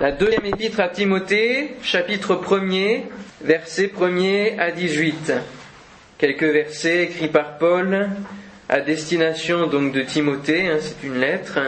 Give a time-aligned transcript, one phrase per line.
[0.00, 3.02] La deuxième épître à Timothée, chapitre 1er,
[3.42, 5.34] verset 1er à 18.
[6.16, 8.08] Quelques versets écrits par Paul
[8.70, 11.58] à destination donc de Timothée, hein, c'est une lettre,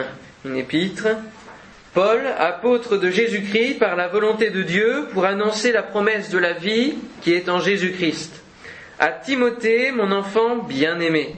[0.45, 1.09] une épître.
[1.93, 6.53] Paul, apôtre de Jésus-Christ par la volonté de Dieu pour annoncer la promesse de la
[6.53, 8.41] vie qui est en Jésus-Christ.
[8.97, 11.35] À Timothée, mon enfant bien-aimé,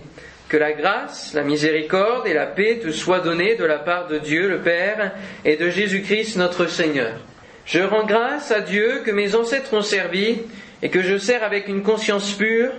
[0.47, 4.19] que la grâce, la miséricorde et la paix te soient données de la part de
[4.19, 5.13] Dieu le Père
[5.43, 7.13] et de Jésus-Christ notre Seigneur.
[7.65, 10.37] Je rends grâce à Dieu que mes ancêtres ont servi
[10.83, 12.71] et que je sers avec une conscience pure,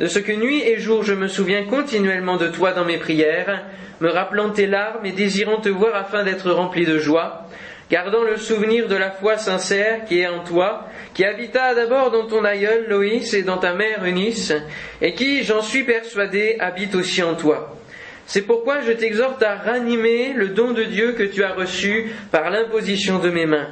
[0.00, 3.64] de ce que nuit et jour je me souviens continuellement de toi dans mes prières,
[4.00, 7.46] me rappelant tes larmes et désirant te voir afin d'être rempli de joie,
[7.92, 12.26] gardant le souvenir de la foi sincère qui est en toi, qui habita d'abord dans
[12.26, 14.54] ton aïeul Loïs et dans ta mère Eunice,
[15.02, 17.76] et qui, j'en suis persuadé, habite aussi en toi.
[18.24, 22.48] C'est pourquoi je t'exhorte à ranimer le don de Dieu que tu as reçu par
[22.48, 23.68] l'imposition de mes mains.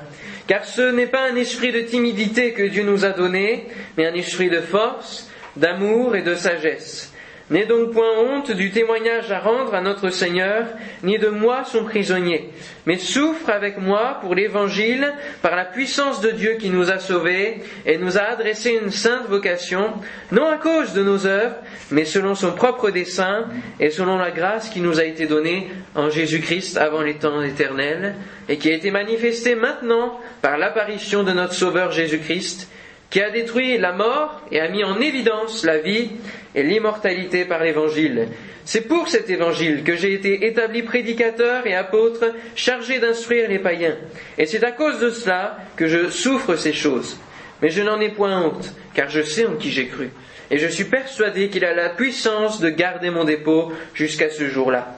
[0.47, 4.15] Car ce n'est pas un esprit de timidité que Dieu nous a donné, mais un
[4.15, 7.10] esprit de force, d'amour et de sagesse.
[7.51, 10.67] N'aie donc point honte du témoignage à rendre à notre Seigneur,
[11.03, 12.51] ni de moi son prisonnier,
[12.87, 15.13] mais souffre avec moi pour l'Évangile
[15.43, 19.27] par la puissance de Dieu qui nous a sauvés et nous a adressé une sainte
[19.29, 19.93] vocation,
[20.31, 21.57] non à cause de nos œuvres,
[21.91, 23.47] mais selon son propre dessein
[23.81, 28.15] et selon la grâce qui nous a été donnée en Jésus-Christ avant les temps éternels,
[28.49, 32.69] et qui a été manifestée maintenant par l'apparition de notre Sauveur Jésus-Christ,
[33.11, 36.11] qui a détruit la mort et a mis en évidence la vie
[36.55, 38.29] et l'immortalité par l'Évangile.
[38.65, 43.97] C'est pour cet Évangile que j'ai été établi prédicateur et apôtre chargé d'instruire les païens.
[44.39, 47.19] Et c'est à cause de cela que je souffre ces choses.
[47.63, 50.11] Mais je n'en ai point honte, car je sais en qui j'ai cru.
[50.51, 54.97] Et je suis persuadé qu'il a la puissance de garder mon dépôt jusqu'à ce jour-là.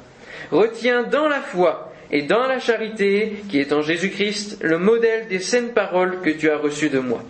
[0.51, 5.41] Retiens dans la foi et dans la charité qui est en Jésus-Christ le modèle des
[5.41, 7.23] saines paroles que tu as reçues de moi.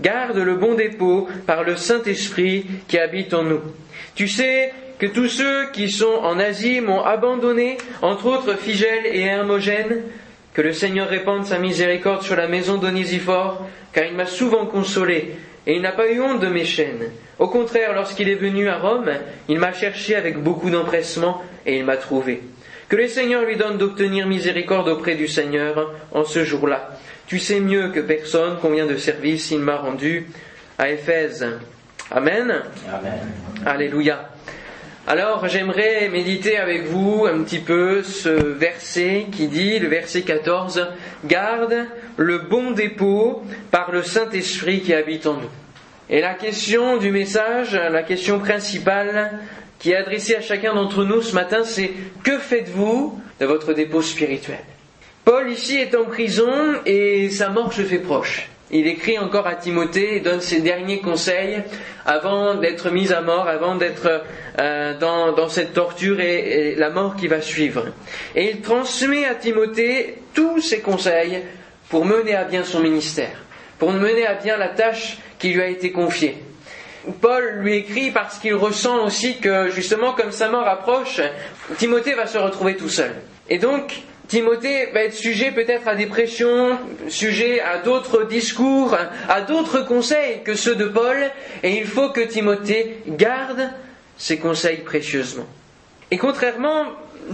[0.00, 3.60] Garde le bon dépôt par le Saint-Esprit qui habite en nous.
[4.14, 9.22] Tu sais que tous ceux qui sont en Asie m'ont abandonné, entre autres Figel et
[9.22, 10.02] Hermogène,
[10.54, 15.36] que le Seigneur répande sa miséricorde sur la maison d'Onésifore, car il m'a souvent consolé,
[15.66, 17.10] et il n'a pas eu honte de mes chaînes.
[17.38, 19.10] Au contraire, lorsqu'il est venu à Rome,
[19.48, 22.42] il m'a cherché avec beaucoup d'empressement, et il m'a trouvé.
[22.88, 26.88] Que le Seigneur lui donne d'obtenir miséricorde auprès du Seigneur en ce jour-là.
[27.28, 30.26] Tu sais mieux que personne combien de services il m'a rendu
[30.78, 31.46] à Éphèse.
[32.10, 32.62] Amen.
[32.90, 33.20] Amen.
[33.66, 34.30] Alléluia.
[35.06, 40.86] Alors j'aimerais méditer avec vous un petit peu ce verset qui dit, le verset 14,
[41.26, 41.86] Garde
[42.16, 45.50] le bon dépôt par le Saint-Esprit qui habite en nous.
[46.08, 49.32] Et la question du message, la question principale
[49.78, 51.90] qui est adressée à chacun d'entre nous ce matin, c'est
[52.24, 54.60] que faites-vous de votre dépôt spirituel?
[55.28, 56.50] Paul ici est en prison
[56.86, 58.48] et sa mort se fait proche.
[58.70, 61.58] Il écrit encore à Timothée et donne ses derniers conseils
[62.06, 64.22] avant d'être mis à mort, avant d'être
[64.58, 67.88] euh, dans, cette torture et, et, la mort qui va suivre.
[68.34, 71.42] Et il transmet à Timothée tous ses conseils
[71.90, 73.36] pour mener à bien son ministère,
[73.78, 76.38] pour mener à bien la tâche qui lui a été confiée.
[77.20, 81.20] Paul lui écrit parce qu'il ressent aussi que justement comme sa mort approche,
[81.76, 83.14] Timothée va se retrouver tout seul.
[83.50, 83.92] Et donc,
[84.28, 86.78] Timothée va être sujet peut-être à des pressions,
[87.08, 88.94] sujet à d'autres discours,
[89.26, 91.16] à d'autres conseils que ceux de Paul,
[91.62, 93.70] et il faut que Timothée garde
[94.18, 95.46] ces conseils précieusement.
[96.10, 96.84] Et contrairement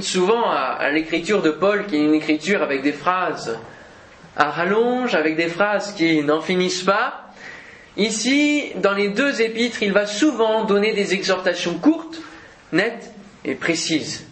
[0.01, 3.59] souvent à, l'écriture de Paul, qui est une écriture avec des phrases
[4.37, 7.33] à rallonge, avec des phrases qui n'en finissent pas,
[7.97, 12.21] ici, dans les deux épîtres, il va souvent donner des exhortations courtes,
[12.73, 13.13] nettes
[13.45, 14.27] et précises.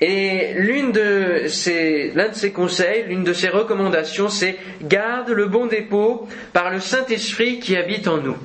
[0.00, 6.70] Et l'un de ses conseils, l'une de ses recommandations, c'est garde le bon dépôt par
[6.70, 8.36] le Saint-Esprit qui habite en nous.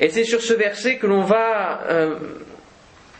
[0.00, 2.16] Et c'est sur ce verset que l'on va euh,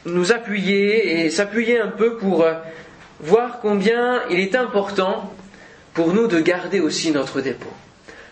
[0.04, 2.54] nous appuyer et s'appuyer un peu pour euh,
[3.20, 5.32] voir combien il est important
[5.94, 7.72] pour nous de garder aussi notre dépôt,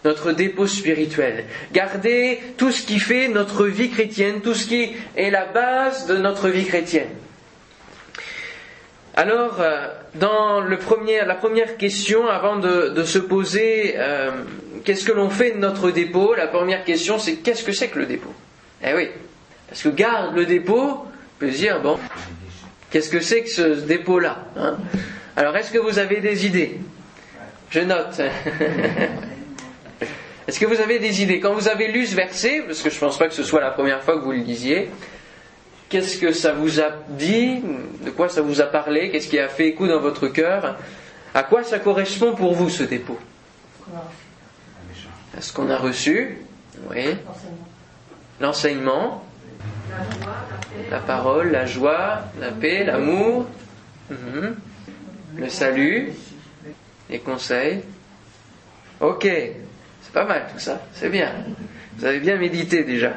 [0.04, 5.30] notre dépôt spirituel, garder tout ce qui fait notre vie chrétienne, tout ce qui est
[5.30, 7.08] la base de notre vie chrétienne.
[9.16, 14.32] Alors, euh, dans la première question, avant de, se poser euh,
[14.84, 18.00] qu'est-ce que l'on fait de notre dépôt, la première question c'est qu'est-ce que c'est que
[18.00, 18.34] le dépôt?
[18.84, 19.08] Eh oui,
[19.68, 21.98] parce que garde le dépôt, on peut se dire, bon,
[22.90, 24.78] qu'est-ce que c'est que ce dépôt-là hein?
[25.36, 26.78] Alors, est-ce que vous avez des idées?
[27.70, 28.20] Je note.
[30.48, 31.38] est-ce que vous avez des idées?
[31.38, 33.60] Quand vous avez lu ce verset, parce que je ne pense pas que ce soit
[33.60, 34.90] la première fois que vous le lisiez,
[35.94, 37.62] Qu'est-ce que ça vous a dit
[38.04, 40.76] De quoi ça vous a parlé Qu'est-ce qui a fait écho dans votre cœur
[41.32, 43.20] À quoi ça correspond pour vous ce dépôt
[45.38, 46.38] Ce qu'on a reçu,
[46.90, 47.16] oui.
[48.40, 49.24] L'enseignement,
[50.90, 53.46] la parole, la joie, la paix, l'amour,
[54.10, 54.56] mhm.
[55.36, 56.10] le salut,
[57.08, 57.82] les conseils.
[58.98, 59.28] Ok,
[60.02, 61.30] c'est pas mal tout ça, c'est bien.
[61.98, 63.12] Vous avez bien médité déjà.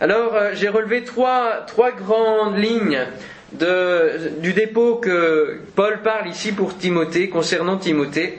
[0.00, 1.66] Alors, euh, j'ai relevé trois,
[1.98, 3.06] grandes lignes
[3.52, 8.38] du dépôt que Paul parle ici pour Timothée, concernant Timothée.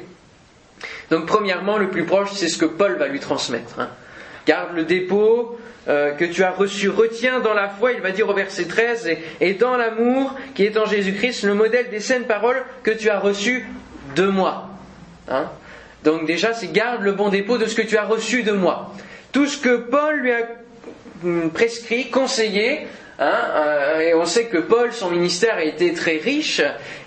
[1.12, 3.80] Donc, premièrement, le plus proche, c'est ce que Paul va lui transmettre.
[3.80, 3.90] Hein.
[4.48, 8.28] Garde le dépôt euh, que tu as reçu, retiens dans la foi, il va dire
[8.30, 9.10] au verset 13,
[9.40, 13.20] et, dans l'amour qui est en Jésus-Christ, le modèle des saines paroles que tu as
[13.20, 13.68] reçues
[14.16, 14.70] de moi.
[15.30, 15.50] Hein.
[16.04, 18.94] Donc déjà, c'est garde le bon dépôt de ce que tu as reçu de moi.
[19.32, 20.48] Tout ce que Paul lui a
[21.54, 22.88] prescrit, conseillé,
[23.22, 26.60] Hein, euh, et on sait que Paul, son ministère a été très riche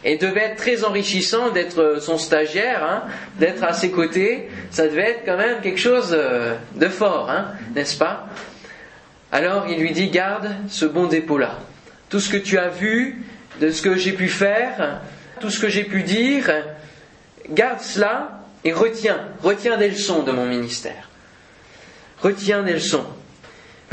[0.04, 3.02] et devait être très enrichissant d'être son stagiaire, hein,
[3.40, 4.48] d'être à ses côtés.
[4.70, 8.28] Ça devait être quand même quelque chose euh, de fort, hein, n'est-ce pas?
[9.32, 11.58] Alors il lui dit garde ce bon dépôt-là.
[12.10, 13.24] Tout ce que tu as vu,
[13.60, 15.00] de ce que j'ai pu faire,
[15.40, 16.48] tout ce que j'ai pu dire,
[17.50, 21.08] garde cela et retiens, retiens des leçons de mon ministère.
[22.22, 23.06] Retiens des leçons.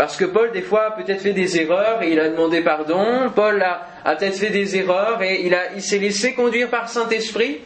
[0.01, 3.30] Parce que Paul, des fois, a peut-être fait des erreurs et il a demandé pardon.
[3.36, 7.59] Paul a, peut-être fait des erreurs et il, s'est laissé conduire par Saint-Esprit.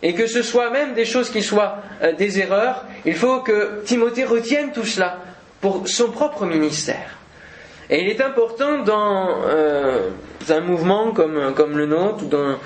[0.00, 3.82] Et que ce soit même des choses qui soient euh, des erreurs, il faut que
[3.84, 5.18] Timothée retienne tout cela
[5.60, 7.18] pour son propre ministère.
[7.90, 10.10] Et il est important dans euh,
[10.50, 12.56] un mouvement comme, comme le nôtre, ou dans,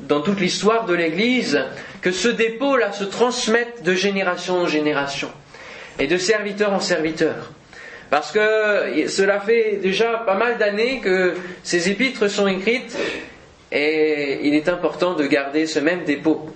[0.00, 1.64] dans toute l'histoire de l'Église,
[2.02, 5.30] que ce dépôt-là se transmette de génération en génération
[5.98, 7.52] et de serviteur en serviteur.
[8.10, 12.96] Parce que cela fait déjà pas mal d'années que ces épîtres sont écrites
[13.70, 16.50] et il est important de garder ce même dépôt,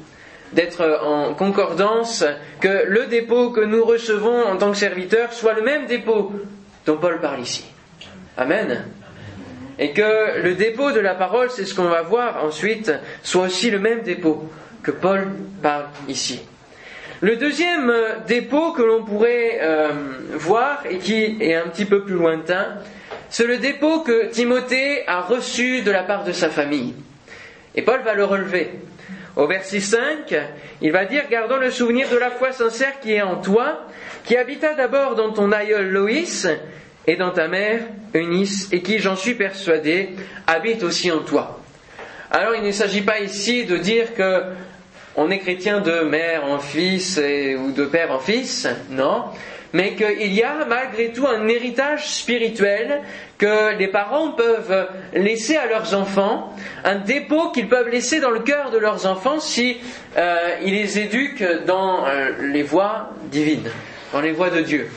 [0.52, 2.24] d'être en concordance,
[2.60, 6.32] que le dépôt que nous recevons en tant que serviteurs soit le même dépôt
[6.86, 7.64] dont Paul parle ici.
[8.36, 8.84] Amen.
[9.78, 12.92] Et que le dépôt de la parole, c'est ce qu'on va voir ensuite,
[13.22, 14.48] soit aussi le même dépôt
[14.82, 15.28] que Paul
[15.62, 16.40] parle ici.
[17.24, 19.92] Le deuxième euh, dépôt que l'on pourrait euh,
[20.34, 22.76] voir et qui est un petit peu plus lointain,
[23.30, 26.92] c'est le dépôt que Timothée a reçu de la part de sa famille.
[27.74, 28.72] Et Paul va le relever.
[29.36, 30.34] Au verset 5,
[30.82, 33.86] il va dire Gardons le souvenir de la foi sincère qui est en toi,
[34.24, 36.46] qui habita d'abord dans ton aïeul Loïs
[37.06, 40.10] et dans ta mère Eunice, et qui, j'en suis persuadé,
[40.46, 41.58] habite aussi en toi.
[42.30, 44.42] Alors il ne s'agit pas ici de dire que
[45.16, 49.24] on est chrétien de mère en fils ou de père en fils, non,
[49.74, 53.02] mais qu'il y a malgré tout un héritage spirituel
[53.38, 58.38] que les parents peuvent laisser à leurs enfants, un dépôt qu'ils peuvent laisser dans le
[58.38, 59.78] cœur de leurs enfants si
[60.16, 63.68] euh, les éduquent dans euh, les voies divines,
[64.12, 64.88] dans les voies de Dieu.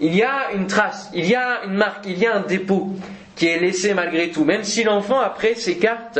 [0.00, 2.94] Il y a une trace, il y a une marque, il y a un dépôt
[3.36, 6.18] qui est laissé malgré tout, même si l'enfant après s'écarte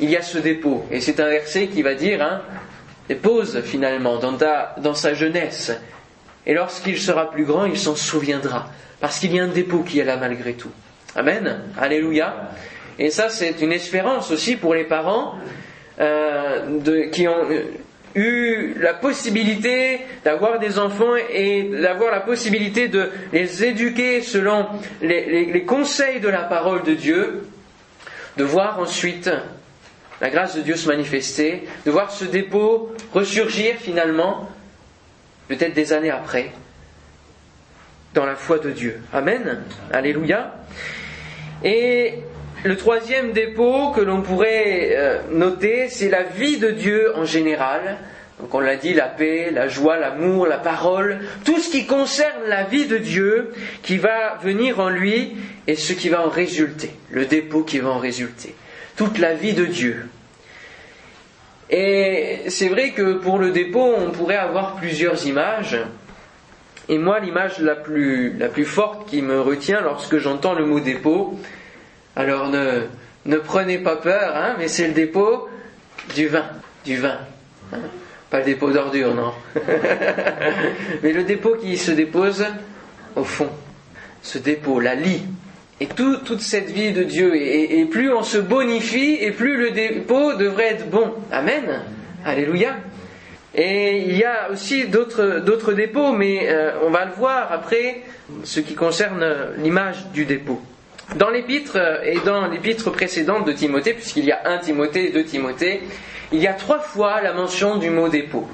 [0.00, 0.84] il y a ce dépôt.
[0.90, 2.42] Et c'est un verset qui va dire, hein,
[3.08, 5.72] dépose finalement dans, sa jeunesse.
[6.46, 8.70] Et lorsqu'il sera plus grand, il s'en souviendra.
[9.00, 10.70] Parce qu'il y a un dépôt qui est là malgré tout.
[11.14, 11.62] Amen.
[11.78, 12.50] Alléluia.
[12.98, 15.34] Et ça, c'est une espérance aussi pour les parents
[16.00, 16.80] euh,
[17.12, 17.62] qui ont euh,
[18.14, 24.66] eu la possibilité d'avoir des enfants et d'avoir la possibilité de les éduquer selon
[25.00, 27.44] les conseils de la parole de Dieu,
[28.36, 29.30] de voir ensuite
[30.20, 34.48] la grâce de Dieu se manifester, de voir ce dépôt ressurgir finalement,
[35.48, 36.50] peut-être des années après,
[38.14, 39.00] dans la foi de Dieu.
[39.12, 39.62] Amen.
[39.92, 40.54] Alléluia.
[41.62, 42.14] Et
[42.64, 47.98] le troisième dépôt que l'on pourrait euh, noter, c'est la vie de Dieu en général.
[48.40, 52.44] Donc on l'a dit, la paix, la joie, l'amour, la parole, tout ce qui concerne
[52.46, 56.90] la vie de Dieu qui va venir en lui et ce qui va en résulter,
[57.10, 58.54] le dépôt qui va en résulter
[58.98, 60.06] toute la vie de Dieu.
[61.70, 65.78] Et c'est vrai que pour le dépôt, on pourrait avoir plusieurs images.
[66.88, 71.38] Et moi, l'image la plus, forte qui me retient lorsque j'entends le mot dépôt,
[72.16, 72.82] alors ne,
[73.26, 75.48] ne prenez pas peur, hein, mais c'est le dépôt
[76.14, 76.46] du vin.
[76.84, 77.18] Du vin.
[77.72, 77.78] Hein.
[78.30, 79.32] Pas le dépôt d'ordures, non.
[81.02, 82.44] mais le dépôt qui se dépose
[83.14, 83.50] au fond.
[84.22, 85.22] Ce dépôt, la lie,
[85.80, 87.34] et toute cette vie de Dieu.
[87.36, 91.12] Et, plus on se bonifie, et plus le dépôt devrait être bon.
[91.30, 91.82] Amen.
[92.24, 92.76] Alléluia.
[93.54, 98.02] Et il y a aussi d'autres dépôts, mais euh, on va le voir après,
[98.44, 99.24] ce qui concerne
[99.58, 100.60] l'image du dépôt.
[101.16, 105.12] Dans l'épître euh, et dans l'épître précédente de Timothée, puisqu'il y a un Timothée et
[105.12, 105.80] deux Timothée,
[106.32, 108.46] il y a trois fois la mention du mot dépôt.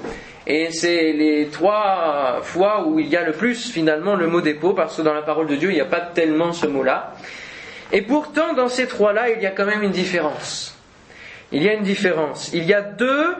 [0.47, 4.73] Et c'est les trois fois où il y a le plus finalement le mot dépôt,
[4.73, 7.15] parce que dans la parole de Dieu, il n'y a pas tellement ce mot-là.
[7.91, 10.77] Et pourtant, dans ces trois-là, il y a quand même une différence.
[11.51, 12.51] Il y a une différence.
[12.53, 13.35] Il y a deux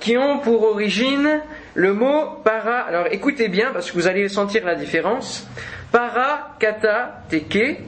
[0.00, 1.40] qui ont pour origine
[1.74, 2.80] le mot para.
[2.80, 5.46] Alors écoutez bien, parce que vous allez sentir la différence.
[5.90, 7.80] Para, kata, teke.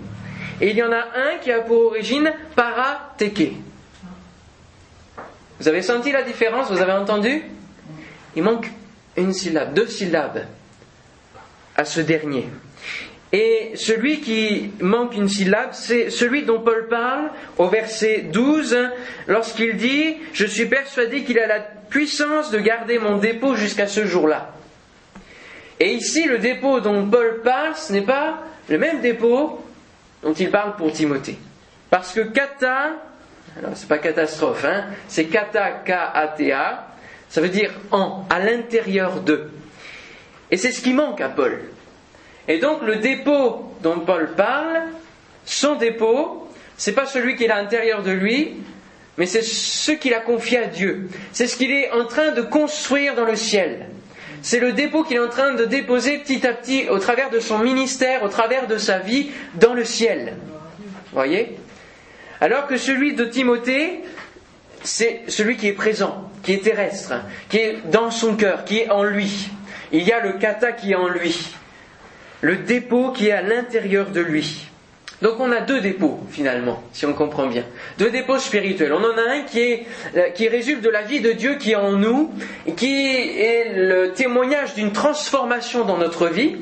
[0.60, 3.52] Et il y en a un qui a pour origine para, teke.
[5.60, 6.70] Vous avez senti la différence?
[6.70, 7.42] Vous avez entendu?
[8.36, 8.70] Il manque
[9.16, 10.44] une syllabe, deux syllabes
[11.76, 12.48] à ce dernier.
[13.32, 18.76] Et celui qui manque une syllabe, c'est celui dont Paul parle au verset 12,
[19.26, 24.06] lorsqu'il dit Je suis persuadé qu'il a la puissance de garder mon dépôt jusqu'à ce
[24.06, 24.54] jour-là.
[25.80, 28.38] Et ici, le dépôt dont Paul parle, ce n'est pas
[28.68, 29.64] le même dépôt
[30.22, 31.38] dont il parle pour Timothée.
[31.90, 32.92] Parce que kata,
[33.58, 36.93] alors c'est pas catastrophe, hein, c'est kata, K-A-T-A,
[37.28, 39.50] ça veut dire en, à l'intérieur de.
[40.50, 41.60] Et c'est ce qui manque à Paul.
[42.48, 44.82] Et donc le dépôt dont Paul parle,
[45.44, 48.54] son dépôt, c'est pas celui qui est à l'intérieur de lui,
[49.16, 51.08] mais c'est ce qu'il a confié à Dieu.
[51.32, 53.88] C'est ce qu'il est en train de construire dans le ciel.
[54.42, 57.40] C'est le dépôt qu'il est en train de déposer petit à petit au travers de
[57.40, 60.36] son ministère, au travers de sa vie dans le ciel.
[61.12, 61.56] Voyez?
[62.40, 64.00] Alors que celui de Timothée,
[64.84, 67.14] c'est celui qui est présent, qui est terrestre,
[67.48, 69.48] qui est dans son cœur, qui est en lui.
[69.90, 71.54] Il y a le kata qui est en lui
[72.44, 74.66] le dépôt qui est à l'intérieur de lui.
[75.22, 77.64] Donc on a deux dépôts finalement, si on comprend bien.
[77.98, 78.92] Deux dépôts spirituels.
[78.92, 79.78] On en a un qui,
[80.16, 82.32] euh, résulte de la vie de Dieu qui est en nous,
[82.76, 86.56] qui est le témoignage d'une transformation dans notre vie,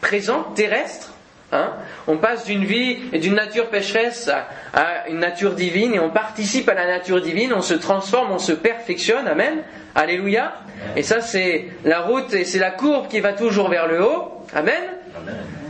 [0.00, 1.12] présente, terrestre.
[1.52, 1.72] Hein.
[2.06, 4.30] on passe d'une vie et d'une nature pécheresse
[4.72, 8.38] à, une nature divine et on participe à la nature divine, on se transforme, on
[8.38, 9.26] se perfectionne.
[9.26, 9.62] Amen.
[9.96, 10.54] Alléluia.
[10.96, 14.44] Et ça c'est la route et c'est la courbe qui va toujours vers le haut.
[14.54, 14.82] Amen.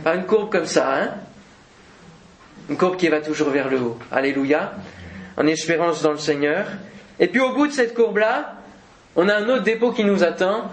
[0.03, 1.09] Pas une courbe comme ça, hein
[2.69, 3.99] Une courbe qui va toujours vers le haut.
[4.11, 4.73] Alléluia.
[5.35, 6.65] En espérance dans le Seigneur.
[7.19, 8.55] Et puis au bout de cette courbe-là,
[9.15, 10.71] on a un autre dépôt qui nous attend.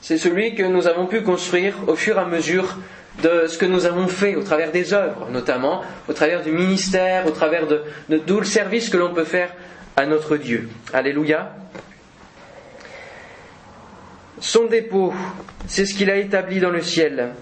[0.00, 2.76] C'est celui que nous avons pu construire au fur et à mesure
[3.22, 7.26] de ce que nous avons fait au travers des œuvres, notamment au travers du ministère,
[7.26, 9.52] au travers de, de tout le service que l'on peut faire
[9.96, 10.68] à notre Dieu.
[10.92, 11.52] Alléluia.
[14.40, 15.12] Son dépôt,
[15.66, 17.32] c'est ce qu'il a établi dans le ciel.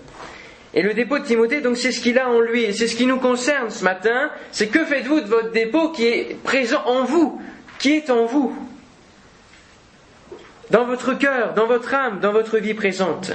[0.75, 2.65] Et le dépôt de Timothée, donc, c'est ce qu'il a en lui.
[2.65, 4.31] Et c'est ce qui nous concerne ce matin.
[4.53, 7.41] C'est que faites-vous de votre dépôt qui est présent en vous,
[7.79, 8.57] qui est en vous,
[10.71, 13.33] dans votre cœur, dans votre âme, dans votre vie présente?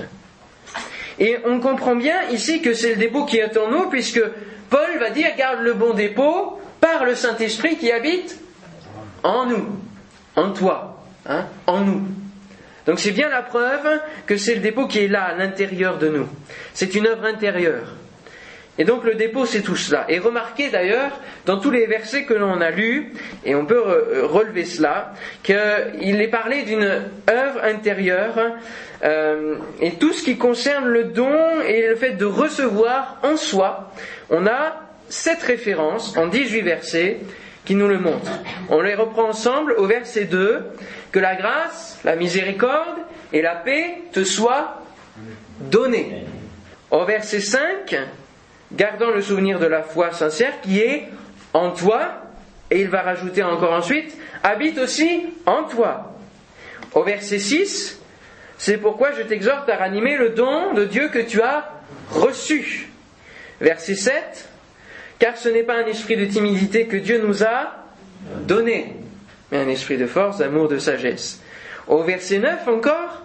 [1.19, 4.21] Et on comprend bien ici que c'est le dépôt qui est en nous, puisque
[4.69, 8.39] Paul va dire garde le bon dépôt par le Saint-Esprit qui habite
[9.23, 9.67] en nous,
[10.35, 12.01] en toi, hein, en nous.
[12.85, 16.09] Donc c'est bien la preuve que c'est le dépôt qui est là, à l'intérieur de
[16.09, 16.27] nous.
[16.73, 17.93] C'est une œuvre intérieure.
[18.79, 20.05] Et donc le dépôt, c'est tout cela.
[20.09, 21.11] Et remarquez d'ailleurs,
[21.45, 23.13] dans tous les versets que l'on a lus,
[23.45, 25.13] et on peut euh, relever cela,
[25.43, 28.33] qu'il est parlé d'une œuvre intérieure,
[29.03, 33.91] euh, et tout ce qui concerne le don et le fait de recevoir en soi,
[34.31, 37.17] on a cette référence en 18 versets
[37.65, 38.39] qui nous le montrent.
[38.69, 40.63] On les reprend ensemble au verset 2
[41.11, 42.97] que la grâce, la miséricorde
[43.31, 44.81] et la paix te soient
[45.59, 46.25] données.
[46.89, 47.95] Au verset 5,
[48.75, 51.09] gardant le souvenir de la foi sincère qui est
[51.53, 52.23] en toi,
[52.71, 56.13] et il va rajouter encore ensuite, habite aussi en toi.
[56.93, 58.01] Au verset 6,
[58.57, 61.69] c'est pourquoi je t'exhorte à ranimer le don de Dieu que tu as
[62.11, 62.89] reçu.
[63.61, 64.49] Verset 7,
[65.19, 67.85] car ce n'est pas un esprit de timidité que Dieu nous a
[68.41, 68.95] donné,
[69.51, 71.41] mais un esprit de force, d'amour, de sagesse.
[71.87, 73.22] Au verset 9 encore,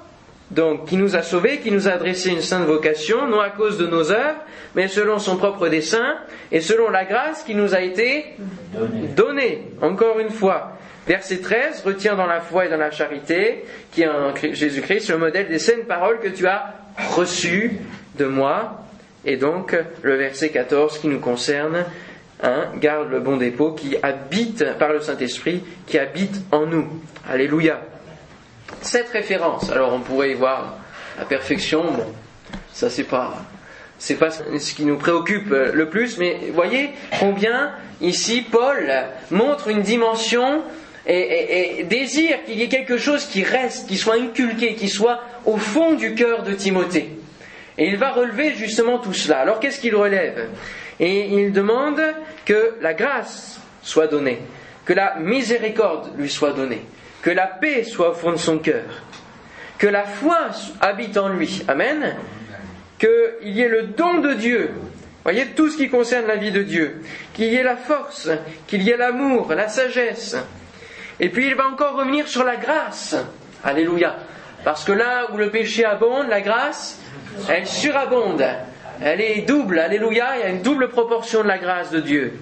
[0.50, 3.78] donc, qui nous a sauvés, qui nous a adressé une sainte vocation, non à cause
[3.78, 4.40] de nos œuvres,
[4.74, 6.16] mais selon son propre dessein,
[6.50, 8.36] et selon la grâce qui nous a été
[9.14, 9.68] donnée.
[9.82, 10.72] Encore une fois.
[11.06, 15.18] Verset 13, retiens dans la foi et dans la charité, qui est en Jésus-Christ, le
[15.18, 16.74] modèle des saines paroles que tu as
[17.16, 17.78] reçues
[18.18, 18.84] de moi.
[19.24, 21.84] Et donc, le verset 14 qui nous concerne,
[22.40, 26.86] Hein, garde le bon dépôt qui habite par le Saint-Esprit, qui habite en nous.
[27.28, 27.80] Alléluia.
[28.82, 30.78] Cette référence, alors on pourrait y voir
[31.18, 32.06] la perfection, bon,
[32.72, 33.34] ça c'est pas,
[33.98, 38.90] c'est pas ce qui nous préoccupe le plus, mais voyez combien ici Paul
[39.30, 40.62] montre une dimension
[41.06, 45.20] et, et désire qu'il y ait quelque chose qui reste, qui soit inculqué, qui soit
[45.44, 47.10] au fond du cœur de Timothée.
[47.78, 49.40] Et il va relever justement tout cela.
[49.40, 50.48] Alors qu'est-ce qu'il relève?
[51.00, 52.00] Et il demande
[52.44, 54.40] que la grâce soit donnée,
[54.84, 56.82] que la miséricorde lui soit donnée,
[57.28, 58.86] que la paix soit au fond de son cœur,
[59.76, 60.48] que la foi
[60.80, 61.62] habite en lui.
[61.68, 62.16] Amen.
[62.98, 64.70] Qu'il y ait le don de Dieu.
[65.24, 67.02] Voyez tout ce qui concerne la vie de Dieu.
[67.34, 68.30] Qu'il y ait la force,
[68.66, 70.38] qu'il y ait l'amour, la sagesse.
[71.20, 73.14] Et puis il va encore revenir sur la grâce.
[73.62, 74.16] Alléluia.
[74.64, 76.98] Parce que là où le péché abonde, la grâce,
[77.46, 78.42] elle surabonde.
[79.02, 79.80] Elle est double.
[79.80, 80.28] Alléluia.
[80.36, 82.38] Il y a une double proportion de la grâce de Dieu.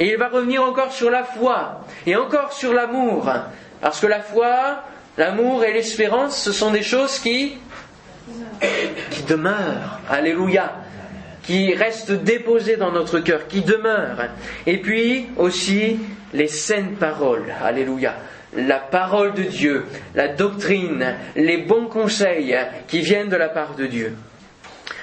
[0.00, 3.30] Et il va revenir encore sur la foi et encore sur l'amour.
[3.80, 4.84] Parce que la foi,
[5.16, 7.58] l'amour et l'espérance, ce sont des choses qui,
[9.10, 10.00] qui demeurent.
[10.08, 10.72] Alléluia.
[11.42, 14.28] Qui restent déposées dans notre cœur, qui demeurent.
[14.66, 15.98] Et puis aussi
[16.34, 17.54] les saines paroles.
[17.62, 18.16] Alléluia.
[18.54, 22.56] La parole de Dieu, la doctrine, les bons conseils
[22.86, 24.14] qui viennent de la part de Dieu.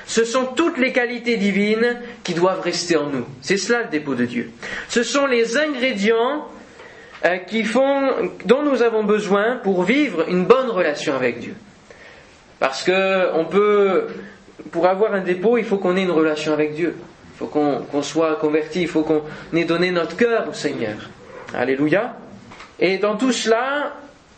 [0.07, 3.25] Ce sont toutes les qualités divines qui doivent rester en nous.
[3.41, 4.51] C'est cela le dépôt de Dieu.
[4.87, 6.47] Ce sont les ingrédients
[7.25, 11.55] euh, qui font, dont nous avons besoin pour vivre une bonne relation avec Dieu.
[12.59, 14.07] Parce que peut,
[14.71, 16.95] pour avoir un dépôt, il faut qu'on ait une relation avec Dieu.
[17.33, 20.95] Il faut qu'on soit converti, il faut qu'on ait donné notre cœur au Seigneur.
[21.53, 22.15] Alléluia.
[22.79, 23.93] Et dans tout cela,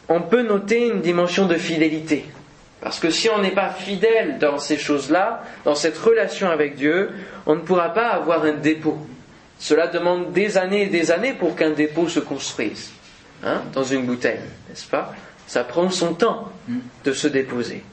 [0.09, 2.25] on peut noter une dimension de fidélité.
[2.81, 7.09] Parce que si on n'est pas fidèle dans ces choses-là, dans cette relation avec Dieu,
[7.45, 8.97] on ne pourra pas avoir un dépôt.
[9.59, 12.91] Cela demande des années et des années pour qu'un dépôt se construise
[13.43, 15.13] hein, dans une bouteille, n'est-ce pas?
[15.47, 16.51] Ça prend son temps
[17.03, 17.83] de se déposer.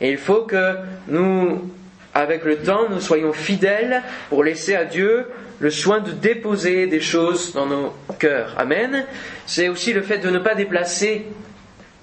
[0.00, 0.76] Et il faut que
[1.08, 1.70] nous,
[2.14, 5.26] avec le temps, nous soyons fidèles pour laisser à Dieu
[5.58, 8.54] le soin de déposer des choses dans nos cœurs.
[8.58, 9.04] Amen.
[9.46, 11.26] C'est aussi le fait de ne pas déplacer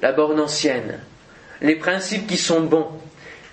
[0.01, 0.99] la borne ancienne
[1.61, 2.87] les principes qui sont bons.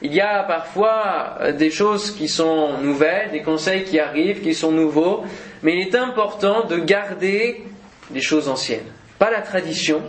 [0.00, 4.54] Il y a parfois euh, des choses qui sont nouvelles, des conseils qui arrivent, qui
[4.54, 5.24] sont nouveaux,
[5.62, 7.64] mais il est important de garder
[8.12, 8.86] les choses anciennes.
[9.18, 10.02] Pas la tradition,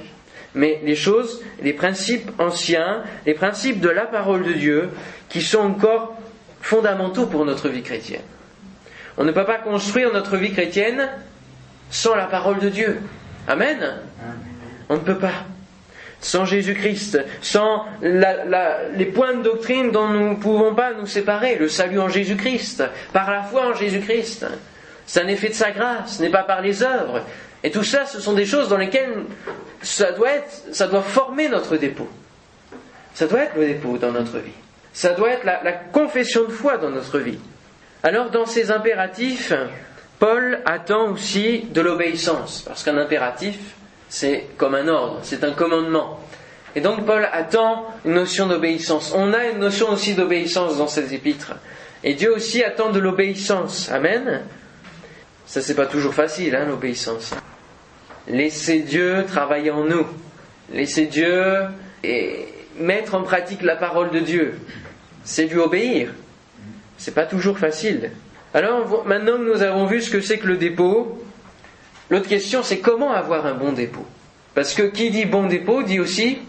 [0.53, 4.89] mais les choses, les principes anciens, les principes de la parole de Dieu,
[5.27, 6.15] qui sont encore
[6.61, 8.21] fondamentaux pour notre vie chrétienne.
[9.17, 11.09] On ne peut pas construire notre vie chrétienne
[11.89, 13.01] sans la parole de Dieu.
[13.47, 13.95] Amen.
[14.89, 15.45] On ne peut pas
[16.21, 21.69] sans Jésus-Christ, sans les points de doctrine dont nous ne pouvons pas nous séparer, le
[21.69, 24.45] salut en Jésus-Christ, par la foi en Jésus-Christ.
[25.05, 27.23] C'est un effet de sa grâce, ce n'est pas par les œuvres.
[27.63, 29.23] Et tout ça, ce sont des choses dans lesquelles
[29.81, 32.09] ça doit, être, ça doit former notre dépôt.
[33.13, 34.51] Ça doit être le dépôt dans notre vie.
[34.93, 37.39] Ça doit être la, la confession de foi dans notre vie.
[38.03, 39.51] Alors, dans ces impératifs,
[40.19, 43.57] Paul attend aussi de l'obéissance, parce qu'un impératif,
[44.09, 46.19] c'est comme un ordre, c'est un commandement.
[46.75, 49.13] Et donc Paul attend une notion d'obéissance.
[49.15, 51.53] On a une notion aussi d'obéissance dans ces épîtres.
[52.03, 53.89] Et Dieu aussi attend de l'obéissance.
[53.91, 54.41] Amen.
[55.45, 57.33] Ça c'est pas toujours facile, hein, l'obéissance.
[58.27, 60.05] Laissez Dieu travailler en nous.
[60.71, 61.63] Laissez Dieu
[62.03, 64.59] et mettre en pratique la parole de Dieu.
[65.23, 66.11] C'est lui obéir.
[66.97, 68.11] C'est pas toujours facile.
[68.53, 71.23] Alors maintenant que nous avons vu ce que c'est que le dépôt,
[72.09, 74.05] L'autre question, c'est comment avoir un bon dépôt?
[74.55, 76.39] Parce que qui dit bon dépôt dit aussi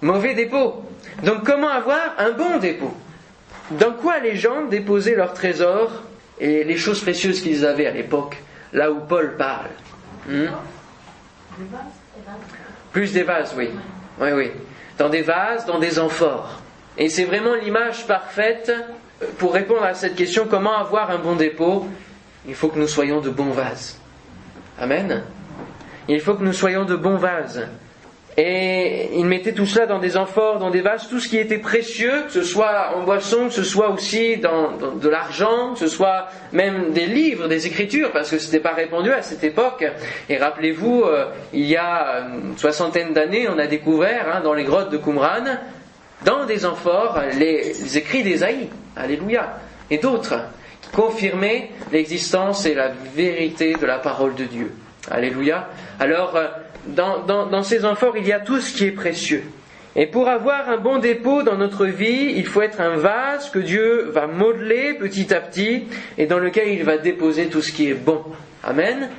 [0.00, 0.82] mauvais dépôt.
[1.22, 2.94] Donc comment avoir un bon dépôt?
[3.72, 6.02] Dans quoi les gens déposaient leurs trésors
[6.40, 8.36] et les choses précieuses qu'ils avaient à l'époque,
[8.72, 9.70] là où Paul parle?
[10.28, 10.46] Hmm?
[12.92, 13.70] Plus des vases, oui.
[14.20, 14.50] Oui, oui.
[14.98, 16.60] Dans des vases, dans des amphores.
[16.98, 18.72] Et c'est vraiment l'image parfaite
[19.38, 21.86] pour répondre à cette question comment avoir un bon dépôt?
[22.46, 24.01] Il faut que nous soyons de bons vases.
[24.82, 25.22] Amen.
[26.08, 27.68] Il faut que nous soyons de bons vases.
[28.36, 31.58] Et il mettait tout cela dans des amphores, dans des vases, tout ce qui était
[31.58, 35.86] précieux, que ce soit en boisson, que ce soit aussi dans, de l'argent, que ce
[35.86, 39.84] soit même des livres, des écritures, parce que ce n'était pas répandu à cette époque.
[40.28, 44.64] Et rappelez-vous, euh, il y a une soixantaine d'années, on a découvert hein, dans les
[44.64, 45.44] grottes de Qumran,
[46.24, 48.68] dans des amphores, les, les écrits d'Ésaïe.
[48.96, 49.58] Alléluia.
[49.90, 50.34] Et d'autres
[50.92, 54.72] confirmer l'existence et la vérité de la parole de Dieu.
[55.10, 55.68] Alléluia.
[55.98, 56.46] Alors, euh,
[56.86, 59.44] dans, ces amphores, il y a tout ce qui est précieux.
[59.94, 63.58] Et pour avoir un bon dépôt dans notre vie, il faut être un vase que
[63.58, 65.84] Dieu va modeler petit à petit
[66.16, 68.22] et dans lequel il va déposer tout ce qui est bon.
[68.64, 69.10] Amen.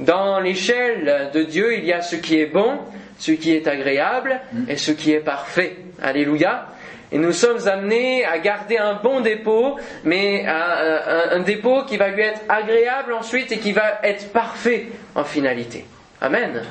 [0.00, 2.78] Dans l'échelle de Dieu, il y a ce qui est bon,
[3.18, 5.76] ce qui est agréable et ce qui est parfait.
[6.02, 6.66] Alléluia.
[7.12, 12.22] Et nous sommes amenés à garder un bon dépôt, mais un, dépôt qui va lui
[12.22, 15.84] être agréable ensuite et qui va être parfait en finalité.
[16.20, 16.62] Amen.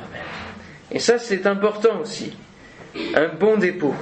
[0.91, 2.37] Et ça, c'est important aussi.
[3.15, 3.93] Un bon dépôt.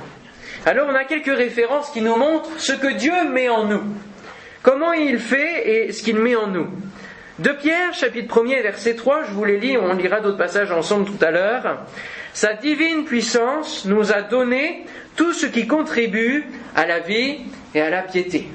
[0.66, 3.84] Alors, on a quelques références qui nous montrent ce que Dieu met en nous.
[4.62, 6.68] Comment il fait et ce qu'il met en nous.
[7.40, 11.06] De Pierre, chapitre 1er, verset 3, je vous les lis, on lira d'autres passages ensemble
[11.06, 11.86] tout à l'heure.
[12.38, 16.46] Sa divine puissance nous a donné tout ce qui contribue
[16.76, 17.38] à la vie
[17.74, 18.48] et à la piété.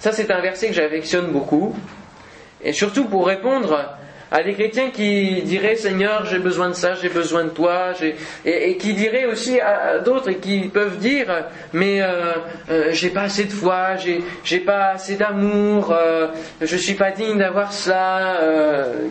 [0.00, 1.76] Ça, c'est un verset que j'affectionne beaucoup.
[2.60, 3.96] Et surtout pour répondre
[4.32, 7.92] à des chrétiens qui diraient Seigneur, j'ai besoin de ça, j'ai besoin de toi,
[8.44, 12.32] et, qui diraient aussi à, d'autres et qui peuvent dire mais euh,
[12.68, 13.94] euh, j'ai pas assez de foi,
[14.42, 16.26] j'ai, pas assez d'amour, euh,
[16.60, 18.40] je suis pas digne d'avoir cela,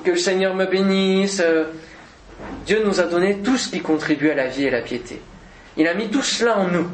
[0.03, 1.41] que le Seigneur me bénisse.
[2.67, 5.21] Dieu nous a donné tout ce qui contribue à la vie et la piété.
[5.77, 6.89] Il a mis tout cela en nous.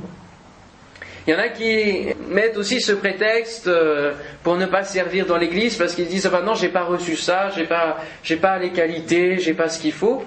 [1.26, 5.38] Il y en a qui mettent aussi ce prétexte euh, pour ne pas servir dans
[5.38, 8.60] l'église parce qu'ils disent ah ben non j'ai pas reçu ça, j'ai pas j'ai pas
[8.60, 10.24] les qualités, j'ai pas ce qu'il faut.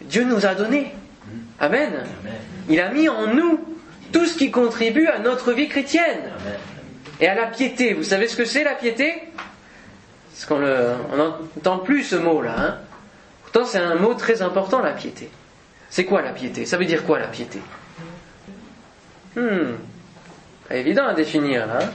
[0.00, 0.94] Dieu nous a donné.
[1.60, 2.04] Amen.
[2.70, 3.60] Il a mis en nous
[4.10, 6.30] tout ce qui contribue à notre vie chrétienne
[7.20, 7.92] et à la piété.
[7.92, 9.22] Vous savez ce que c'est la piété?
[10.30, 12.54] Parce qu'on n'entend plus ce mot-là.
[12.56, 12.78] Hein
[13.50, 15.30] Pourtant c'est un mot très important la piété.
[15.88, 16.66] C'est quoi la piété?
[16.66, 17.60] Ça veut dire quoi la piété?
[19.36, 19.76] Hmm.
[20.68, 21.78] Pas évident à définir là.
[21.80, 21.90] Hein?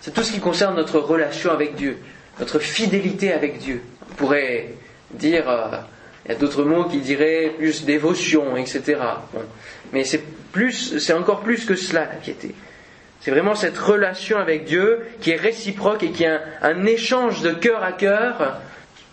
[0.00, 1.98] c'est tout ce qui concerne notre relation avec Dieu,
[2.38, 3.82] notre fidélité avec Dieu.
[4.10, 4.68] On pourrait
[5.10, 5.76] dire, euh,
[6.24, 8.96] il y a d'autres mots qui diraient plus dévotion, etc.
[9.92, 12.54] Mais c'est plus, c'est encore plus que cela la piété.
[13.20, 17.50] C'est vraiment cette relation avec Dieu qui est réciproque et qui est un échange de
[17.50, 18.60] cœur à cœur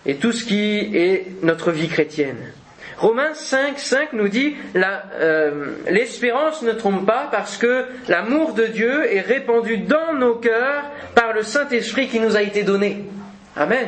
[0.08, 2.54] et tout ce qui est notre vie chrétienne.
[2.98, 9.14] Romains 5, 5 nous dit euh, l'espérance ne trompe pas parce que l'amour de Dieu
[9.14, 13.06] est répandu dans nos cœurs par le Saint-Esprit qui nous a été donné.
[13.56, 13.88] Amen.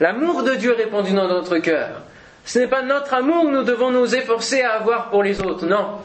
[0.00, 2.02] L'amour de Dieu répandu dans notre cœur.
[2.44, 5.66] Ce n'est pas notre amour que nous devons nous efforcer à avoir pour les autres,
[5.66, 5.98] non.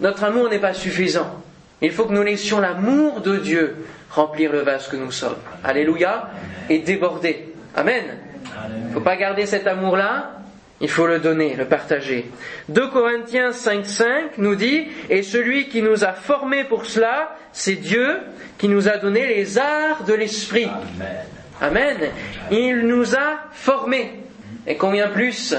[0.00, 1.42] Notre amour n'est pas suffisant.
[1.80, 3.76] Il faut que nous laissions l'amour de Dieu
[4.10, 5.38] remplir le vase que nous sommes.
[5.64, 6.28] Alléluia.
[6.68, 7.52] Et déborder.
[7.74, 8.18] Amen.
[8.68, 10.42] Il ne faut pas garder cet amour-là
[10.82, 12.28] il faut le donner, le partager.
[12.68, 14.04] 2 Corinthiens 5.5
[14.38, 18.18] nous dit, et celui qui nous a formés pour cela, c'est Dieu
[18.58, 20.68] qui nous a donné les arts de l'esprit.
[21.60, 21.96] Amen.
[22.50, 24.24] Il nous a formés.
[24.66, 25.54] Et combien plus?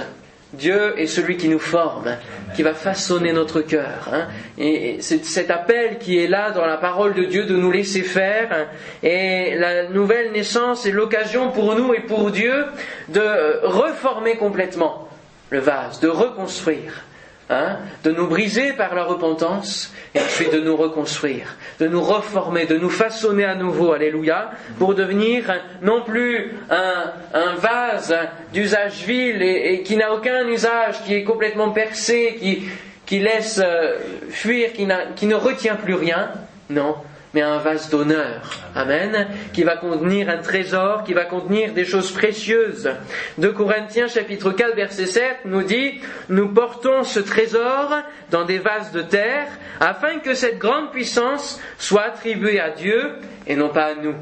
[0.54, 2.16] Dieu est celui qui nous forme,
[2.56, 4.10] qui va façonner notre cœur.
[4.12, 4.28] Hein.
[4.58, 8.04] Et c'est cet appel qui est là dans la parole de Dieu de nous laisser
[8.04, 8.50] faire.
[8.52, 8.66] Hein.
[9.02, 12.66] Et la nouvelle naissance est l'occasion pour nous et pour Dieu
[13.10, 15.10] de reformer complètement
[15.50, 17.04] le vase, de reconstruire,
[17.50, 22.66] hein, de nous briser par la repentance et ensuite de nous reconstruire, de nous reformer,
[22.66, 28.16] de nous façonner à nouveau, alléluia, pour devenir non plus un, vase
[28.52, 32.64] d'usage vil et, qui n'a aucun usage, qui est complètement percé, qui,
[33.06, 33.98] qui laisse euh,
[34.30, 36.32] fuir, qui, qui ne retient plus rien,
[36.70, 36.96] non,
[37.34, 38.42] mais un vase d'honneur.
[38.76, 39.28] Amen.
[39.54, 42.90] Qui va contenir un trésor, qui va contenir des choses précieuses.
[43.38, 48.92] De Corinthiens chapitre 4 verset 7 nous dit, nous portons ce trésor dans des vases
[48.92, 49.48] de terre
[49.80, 53.16] afin que cette grande puissance soit attribuée à Dieu
[53.48, 54.16] et non pas à nous.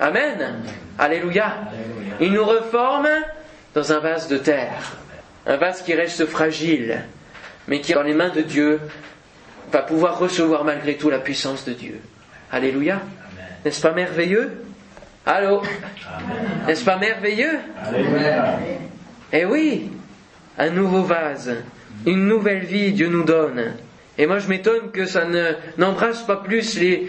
[0.00, 0.62] Amen.
[0.98, 1.56] Alléluia.
[2.20, 3.08] Il nous reforme
[3.74, 4.92] dans un vase de terre.
[5.46, 7.02] Un vase qui reste fragile,
[7.66, 8.78] mais qui, dans les mains de Dieu,
[9.72, 12.00] va pouvoir recevoir malgré tout la puissance de Dieu.
[12.52, 13.00] Alléluia.
[13.64, 14.52] N'est-ce pas merveilleux?
[15.24, 15.62] Allô?
[16.66, 17.58] N'est-ce pas merveilleux?
[19.32, 19.90] Eh oui,
[20.58, 21.56] un nouveau vase,
[22.04, 23.72] une nouvelle vie Dieu nous donne.
[24.18, 27.08] Et moi je m'étonne que ça ne, n'embrasse pas plus les,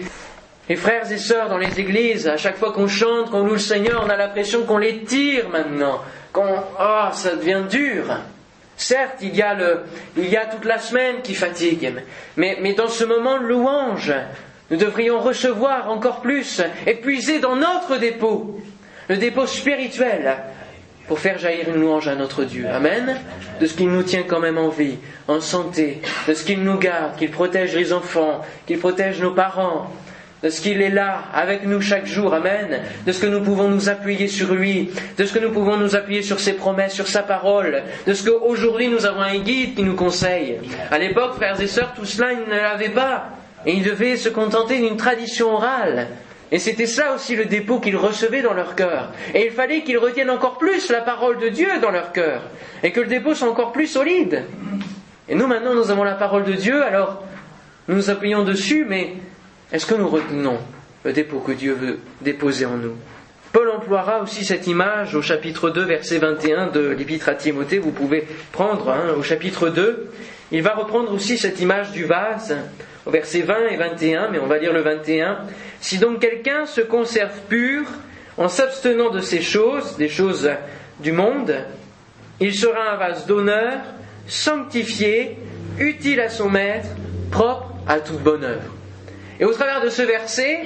[0.69, 2.25] les frères et sœurs dans les églises.
[2.29, 5.49] À chaque fois qu'on chante, qu'on loue le Seigneur, on a l'impression qu'on les tire
[5.49, 6.01] maintenant.
[6.31, 8.05] Qu'on, oh, ça devient dur.
[8.77, 9.81] Certes, il y a le,
[10.15, 11.93] il y a toute la semaine qui fatigue,
[12.37, 14.13] mais, mais dans ce moment de louange,
[14.71, 18.59] nous devrions recevoir encore plus et puiser dans notre dépôt,
[19.09, 20.37] le dépôt spirituel,
[21.07, 22.65] pour faire jaillir une louange à notre Dieu.
[22.67, 23.17] Amen.
[23.59, 24.97] De ce qu'il nous tient quand même en vie,
[25.27, 29.91] en santé, de ce qu'il nous garde, qu'il protège les enfants, qu'il protège nos parents,
[30.41, 33.69] de ce qu'il est là avec nous chaque jour, Amen, de ce que nous pouvons
[33.69, 37.07] nous appuyer sur lui, de ce que nous pouvons nous appuyer sur ses promesses, sur
[37.07, 40.59] sa parole, de ce qu'aujourd'hui nous avons un guide qui nous conseille.
[40.91, 43.29] À l'époque, frères et sœurs, tout cela, ils ne l'avaient pas.
[43.65, 46.07] Et ils devaient se contenter d'une tradition orale.
[46.51, 49.11] Et c'était ça aussi le dépôt qu'ils recevaient dans leur cœur.
[49.33, 52.43] Et il fallait qu'ils retiennent encore plus la parole de Dieu dans leur cœur.
[52.83, 54.43] Et que le dépôt soit encore plus solide.
[55.27, 57.23] Et nous maintenant nous avons la parole de Dieu, alors
[57.87, 59.13] nous nous appuyons dessus, mais
[59.71, 60.57] est-ce que nous retenons
[61.03, 62.95] le dépôt que Dieu veut déposer en nous?
[63.53, 67.79] Paul emploiera aussi cette image au chapitre 2, verset 21 de l'Épître à Timothée.
[67.79, 70.11] Vous pouvez prendre hein, au chapitre 2.
[70.51, 72.55] Il va reprendre aussi cette image du vase
[73.05, 75.39] au verset 20 et 21, mais on va lire le 21.
[75.81, 77.85] Si donc quelqu'un se conserve pur
[78.37, 80.49] en s'abstenant de ces choses, des choses
[80.99, 81.53] du monde,
[82.39, 83.79] il sera un vase d'honneur,
[84.27, 85.37] sanctifié,
[85.79, 86.89] utile à son maître,
[87.31, 88.71] propre à toute bonne œuvre.
[89.39, 90.61] Et au travers de ce verset,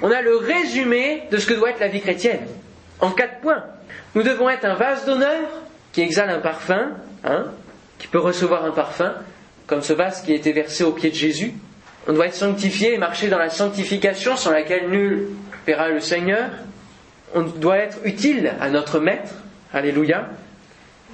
[0.00, 2.46] on a le résumé de ce que doit être la vie chrétienne.
[3.00, 3.64] En quatre points.
[4.14, 5.48] Nous devons être un vase d'honneur
[5.92, 6.92] qui exhale un parfum,
[7.24, 7.46] hein,
[7.98, 9.14] qui peut recevoir un parfum,
[9.72, 11.54] comme ce vase qui a été versé au pied de Jésus.
[12.06, 15.28] On doit être sanctifié et marcher dans la sanctification sans laquelle nul
[15.66, 16.50] verra le Seigneur.
[17.34, 19.32] On doit être utile à notre Maître,
[19.72, 20.28] Alléluia,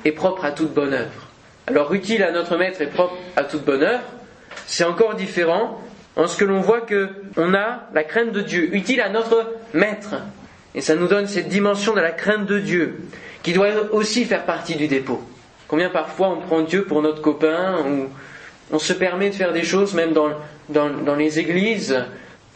[0.05, 1.29] et propre à toute bonne œuvre.
[1.69, 4.03] Alors utile à notre Maître et propre à toute bonne œuvre,
[4.67, 5.81] c'est encore différent
[6.17, 9.53] en ce que l'on voit que on a la crainte de Dieu, utile à notre
[9.73, 10.17] Maître.
[10.75, 12.99] Et ça nous donne cette dimension de la crainte de Dieu,
[13.45, 15.23] qui doit aussi faire partie du dépôt.
[15.69, 18.09] Combien parfois on prend Dieu pour notre copain, ou
[18.71, 20.31] on se permet de faire des choses même dans,
[20.69, 21.97] dans, les églises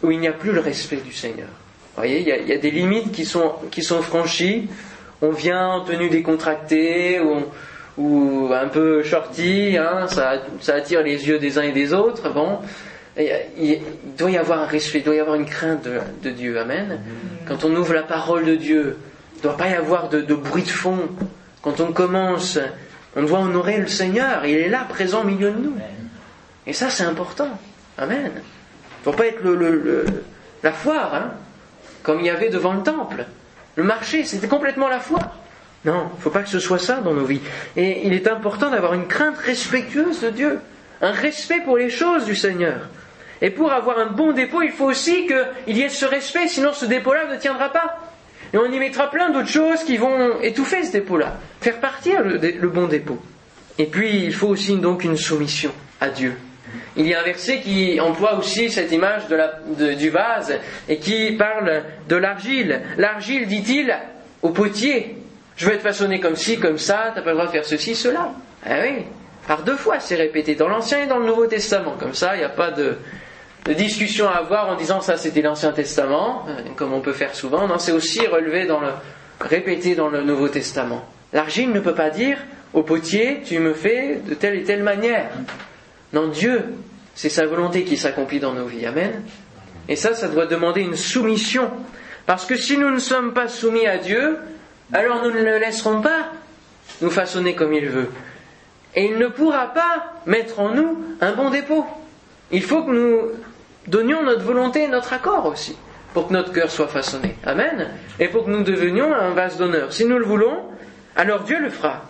[0.03, 1.49] où il n'y a plus le respect du Seigneur.
[1.49, 4.69] Vous voyez, il y, a, des limites qui sont, qui sont franchies.
[5.21, 7.45] On vient en tenue décontractée ou,
[7.99, 12.31] ou un peu shorty, hein, ça, ça, attire les yeux des uns et des autres.
[12.31, 12.59] Bon,
[13.17, 13.81] il,
[14.19, 15.87] doit y avoir un respect, il doit y avoir une crainte
[16.23, 16.59] de, Dieu.
[16.59, 17.01] Amen.
[17.47, 18.97] Quand on ouvre la parole de Dieu,
[19.35, 21.09] il ne doit pas y avoir de, de bruit de fond.
[21.61, 22.59] Quand on commence,
[23.15, 24.45] on doit honorer le Seigneur.
[24.45, 25.75] Il est là, présent au milieu de nous.
[26.67, 27.49] Et ça, c'est important.
[27.99, 28.31] Amen.
[28.35, 30.07] Il ne faut pas être le,
[30.63, 31.33] la foire, hein,
[32.03, 33.27] comme il y avait devant le temple.
[33.77, 35.37] Le marché, c'était complètement la foire.
[35.85, 37.41] Non, il ne faut pas que ce soit ça dans nos vies.
[37.77, 40.61] Et il est important d'avoir une crainte respectueuse de Dieu,
[41.01, 42.89] un respect pour les choses du Seigneur.
[43.41, 46.73] Et pour avoir un bon dépôt, il faut aussi qu'il y ait ce respect, sinon
[46.73, 47.99] ce dépôt-là ne tiendra pas.
[48.53, 52.37] Et on y mettra plein d'autres choses qui vont étouffer ce dépôt-là, faire partir le,
[52.37, 53.21] le bon dépôt.
[53.79, 56.37] Et puis, il faut aussi donc une soumission à Dieu
[56.97, 59.23] il y a un verset qui emploie aussi cette image
[59.77, 60.59] du vase
[60.89, 62.83] et qui parle de l'argile.
[62.99, 63.97] L'argile, dit-il,
[64.43, 65.17] au potier,
[65.57, 67.95] je veux être façonné comme ci, comme ça, t'as pas le droit de faire ceci,
[67.95, 68.33] cela.
[68.65, 69.05] Ah oui,
[69.47, 71.97] par deux fois c'est répété, dans l'Ancien et dans le Nouveau Testament.
[71.99, 72.97] Comme ça, il n'y a pas de,
[73.75, 77.67] discussion à avoir en disant ça c'était l'Ancien Testament, euh, comme on peut faire souvent.
[77.69, 78.89] Non, c'est aussi relevé dans le,
[79.41, 81.05] répété dans le Nouveau Testament.
[81.33, 82.39] L'argile ne peut pas dire
[82.73, 85.31] au potier, tu me fais de telle et telle manière.
[86.13, 86.65] Non, Dieu,
[87.15, 88.87] c'est sa volonté qui s'accomplit dans nos vies.
[88.87, 89.23] Amen.
[89.89, 91.71] Et ça, ça doit demander une soumission.
[92.27, 94.39] Parce que si nous ne sommes pas soumis à Dieu,
[94.93, 96.33] alors nous ne le laisserons pas
[97.01, 98.11] nous façonner comme il veut.
[98.95, 101.87] Et il ne pourra pas mettre en nous un bon dépôt.
[102.51, 103.19] Il faut que nous
[103.87, 105.77] donnions notre volonté et notre accord aussi,
[106.13, 107.35] pour que notre cœur soit façonné.
[107.45, 107.89] Amen.
[108.21, 109.93] Et pour que nous devenions un vase d'honneur.
[109.93, 110.63] Si nous le voulons,
[111.17, 112.03] alors Dieu le fera.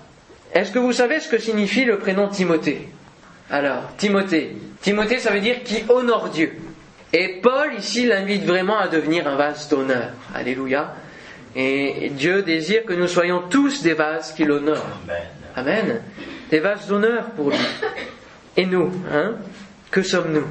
[0.52, 2.88] Est-ce que vous savez ce que signifie le prénom Timothée?
[3.52, 4.56] Alors, Timothée.
[4.80, 6.52] Timothée, ça veut dire qui honore Dieu.
[7.12, 10.08] Et Paul, ici, l'invite vraiment à devenir un vase d'honneur.
[10.34, 10.94] Alléluia.
[11.54, 14.98] Et Dieu désire que nous soyons tous des vases qui l'honorent.
[15.54, 16.00] Amen.
[16.50, 17.58] Des vases d'honneur pour lui.
[18.56, 19.34] Et nous, hein?
[19.90, 20.46] Que sommes-nous?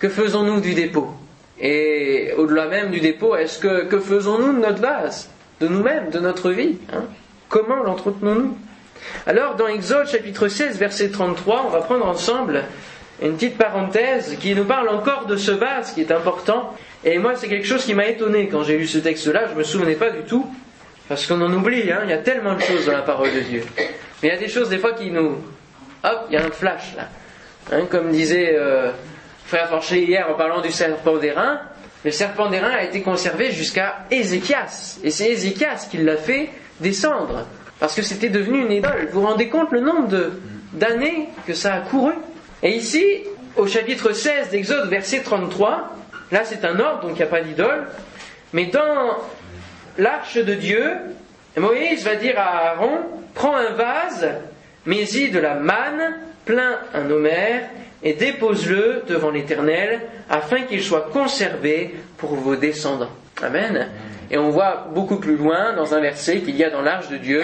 [0.00, 1.14] Que faisons-nous du dépôt?
[1.60, 5.30] Et au-delà même du dépôt, est-ce que, que faisons-nous de notre vase?
[5.60, 7.04] De nous-mêmes, de notre vie hein?
[7.48, 8.58] Comment l'entretenons-nous?
[9.26, 12.64] Alors, dans Exode chapitre 16, verset 33, on va prendre ensemble
[13.22, 16.74] une petite parenthèse qui nous parle encore de ce vase qui est important.
[17.04, 19.46] Et moi, c'est quelque chose qui m'a étonné quand j'ai lu ce texte-là.
[19.48, 20.46] Je ne me souvenais pas du tout.
[21.08, 22.00] Parce qu'on en oublie, hein.
[22.04, 23.62] il y a tellement de choses dans la parole de Dieu.
[23.78, 25.36] Mais il y a des choses des fois qui nous...
[26.02, 27.08] Hop, il y a un flash là.
[27.72, 28.90] Hein, comme disait euh,
[29.46, 31.60] Frère Forché hier en parlant du serpent d'airain,
[32.04, 34.98] le serpent d'airain a été conservé jusqu'à Ézéchias.
[35.02, 37.46] Et c'est Ézéchias qui l'a fait descendre
[37.84, 39.08] parce que c'était devenu une idole.
[39.12, 40.08] Vous vous rendez compte le nombre
[40.72, 42.14] d'années que ça a couru
[42.62, 43.04] Et ici,
[43.56, 45.94] au chapitre 16 d'Exode, verset 33,
[46.32, 47.84] là c'est un ordre, donc il n'y a pas d'idole,
[48.54, 49.18] mais dans
[49.98, 50.92] l'arche de Dieu,
[51.58, 53.00] Moïse va dire à Aaron,
[53.34, 54.30] prends un vase,
[54.86, 56.16] mets-y de la manne,
[56.46, 57.68] plein un homère,
[58.02, 63.12] et dépose-le devant l'Éternel, afin qu'il soit conservé pour vos descendants.
[63.42, 63.88] Amen.
[64.30, 67.16] Et on voit beaucoup plus loin, dans un verset, qu'il y a dans l'arche de
[67.16, 67.42] Dieu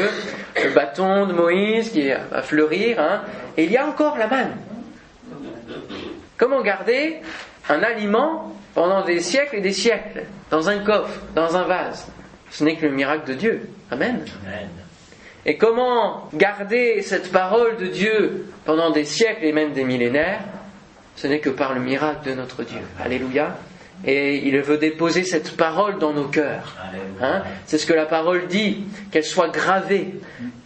[0.62, 3.22] le bâton de Moïse qui va fleurir, hein,
[3.56, 4.56] et il y a encore la manne.
[6.36, 7.18] Comment garder
[7.68, 12.10] un aliment pendant des siècles et des siècles, dans un coffre, dans un vase?
[12.50, 13.68] Ce n'est que le miracle de Dieu.
[13.90, 14.24] Amen.
[15.44, 20.40] Et comment garder cette parole de Dieu pendant des siècles et même des millénaires?
[21.16, 22.80] Ce n'est que par le miracle de notre Dieu.
[22.98, 23.56] Alléluia
[24.04, 26.76] et il veut déposer cette parole dans nos cœurs.
[27.20, 30.14] Hein C'est ce que la parole dit, qu'elle soit gravée,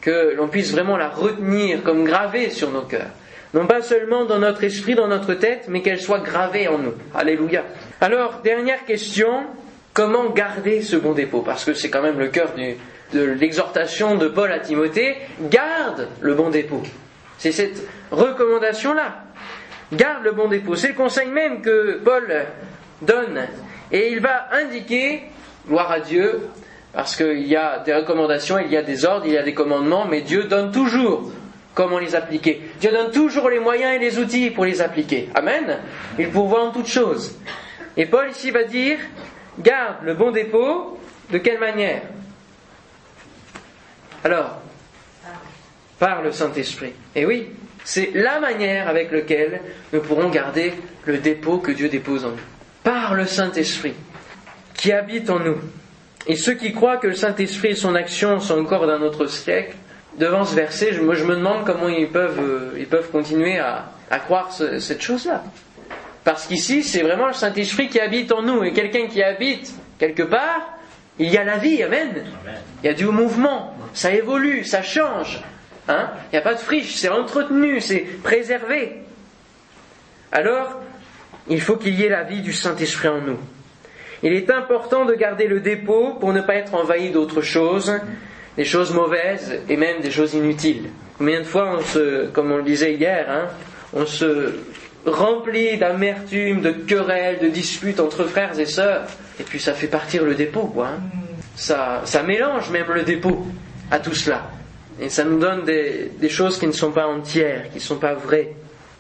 [0.01, 3.11] que l'on puisse vraiment la retenir comme gravée sur nos cœurs.
[3.53, 6.95] Non pas seulement dans notre esprit, dans notre tête, mais qu'elle soit gravée en nous.
[7.15, 7.65] Alléluia.
[8.01, 9.45] Alors, dernière question,
[9.93, 11.41] comment garder ce bon dépôt?
[11.41, 12.53] Parce que c'est quand même le cœur
[13.13, 15.17] de l'exhortation de Paul à Timothée,
[15.51, 16.83] garde le bon dépôt.
[17.39, 19.25] C'est cette recommandation-là.
[19.93, 20.75] Garde le bon dépôt.
[20.75, 22.27] C'est le conseil même que Paul
[23.05, 23.47] donne.
[23.93, 25.23] Et il va indiquer,
[25.69, 26.49] gloire à Dieu,
[26.93, 29.55] parce qu'il y a des recommandations, il y a des ordres, il y a des
[29.55, 31.33] commandements, mais Dieu donne toujours
[31.75, 32.63] comment les appliquer.
[32.81, 35.29] Dieu donne toujours les moyens et les outils pour les appliquer.
[35.35, 35.79] Amen.
[36.19, 37.37] Il pourvoit en toutes choses.
[37.97, 38.99] Et Paul ici va dire,
[39.59, 40.99] garde le bon dépôt,
[41.31, 42.03] de quelle manière?
[44.23, 44.61] Alors,
[45.99, 46.93] par le Saint-Esprit.
[47.15, 47.49] Et oui,
[47.85, 49.61] c'est la manière avec laquelle
[49.93, 50.73] nous pourrons garder
[51.05, 52.37] le dépôt que Dieu dépose en nous.
[52.85, 53.95] Par le Saint-Esprit
[54.75, 55.57] qui habite en nous.
[56.27, 59.77] Et ceux qui croient que le Saint-Esprit et son action sont encore d'un autre siècle,
[60.19, 63.87] devant ce verset, je, je me demande comment ils peuvent, euh, ils peuvent continuer à,
[64.27, 65.43] croire cette chose-là.
[66.23, 68.63] Parce qu'ici, c'est vraiment le Saint-Esprit qui habite en nous.
[68.63, 70.79] Et quelqu'un qui habite quelque part,
[71.19, 72.25] il y a la vie, amen.
[72.83, 75.43] Il y a du mouvement, ça évolue, ça change.
[75.89, 79.03] Hein il n'y a pas de friche, c'est entretenu, c'est préservé.
[80.31, 80.81] Alors,
[81.49, 83.39] il faut qu'il y ait la vie du Saint-Esprit en nous.
[84.23, 87.93] Il est important de garder le dépôt pour ne pas être envahi d'autres choses,
[88.57, 90.91] des choses mauvaises et même des choses inutiles.
[91.19, 93.49] Combien de fois on se, comme on le disait hier, hein,
[93.93, 94.55] on se
[95.05, 99.07] remplit d'amertume, de querelles, de disputes entre frères et sœurs,
[99.39, 100.89] et puis ça fait partir le dépôt, quoi.
[100.89, 101.01] Hein.
[101.55, 103.47] Ça, ça mélange même le dépôt
[103.91, 104.51] à tout cela.
[105.01, 107.99] Et ça nous donne des, des choses qui ne sont pas entières, qui ne sont
[107.99, 108.55] pas vraies.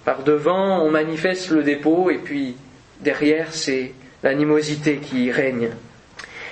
[0.04, 2.56] Par devant, on manifeste le dépôt, et puis
[3.00, 5.70] derrière, c'est l'animosité qui règne.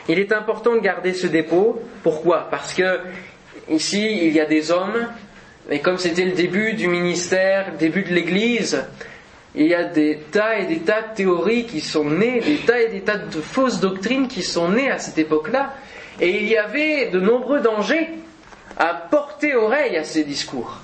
[0.09, 1.81] Il est important de garder ce dépôt.
[2.03, 2.49] Pourquoi?
[2.51, 2.99] Parce que
[3.71, 5.07] ici, il y a des hommes,
[5.71, 8.85] et comme c'était le début du ministère, le début de l'Église,
[9.55, 12.81] il y a des tas et des tas de théories qui sont nées, des tas
[12.81, 15.75] et des tas de fausses doctrines qui sont nées à cette époque-là.
[16.21, 18.09] Et il y avait de nombreux dangers
[18.79, 20.81] à porter oreille à ces discours.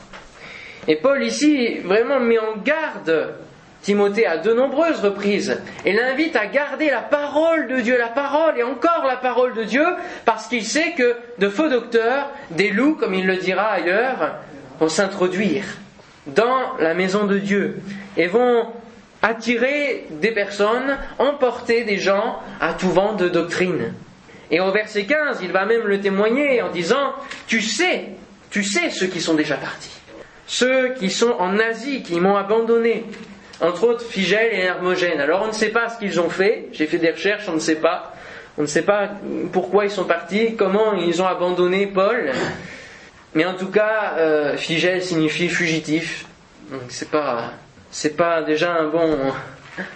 [0.89, 3.35] Et Paul ici vraiment met en garde
[3.83, 8.59] Timothée à de nombreuses reprises et l'invite à garder la parole de Dieu, la parole
[8.59, 9.85] et encore la parole de Dieu,
[10.25, 14.35] parce qu'il sait que de faux docteurs, des loups, comme il le dira ailleurs,
[14.81, 15.65] vont s'introduire
[16.27, 17.81] dans la maison de Dieu
[18.17, 18.67] et vont
[19.23, 23.95] attirer des personnes, emporter des gens à tout vent de doctrine.
[24.51, 27.15] Et au verset 15, il va même le témoigner en disant,
[27.47, 28.07] tu sais,
[28.51, 29.98] tu sais ceux qui sont déjà partis,
[30.49, 33.05] ceux qui sont en Asie, qui m'ont abandonné,
[33.61, 35.21] entre autres Figel et Hermogène.
[35.21, 37.61] Alors on ne sait pas ce qu'ils ont fait, j'ai fait des recherches, on ne
[37.61, 38.15] sait pas.
[38.57, 39.11] On ne sait pas
[39.53, 42.33] pourquoi ils sont partis, comment ils ont abandonné Paul.
[43.35, 46.27] Mais en tout cas, euh, Figel signifie fugitif.
[46.73, 47.53] Donc c'est pas,
[47.93, 49.17] c'est pas déjà un bon,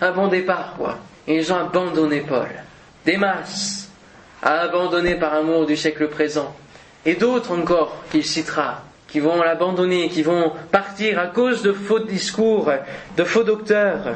[0.00, 0.98] un bon départ, quoi.
[1.26, 2.46] Et ils ont abandonné Paul.
[3.04, 3.90] Des masses
[4.42, 6.54] a abandonné par amour du siècle présent.
[7.04, 11.98] Et d'autres encore qu'il citera qui vont l'abandonner, qui vont partir à cause de faux
[11.98, 12.72] discours,
[13.18, 14.14] de faux docteurs.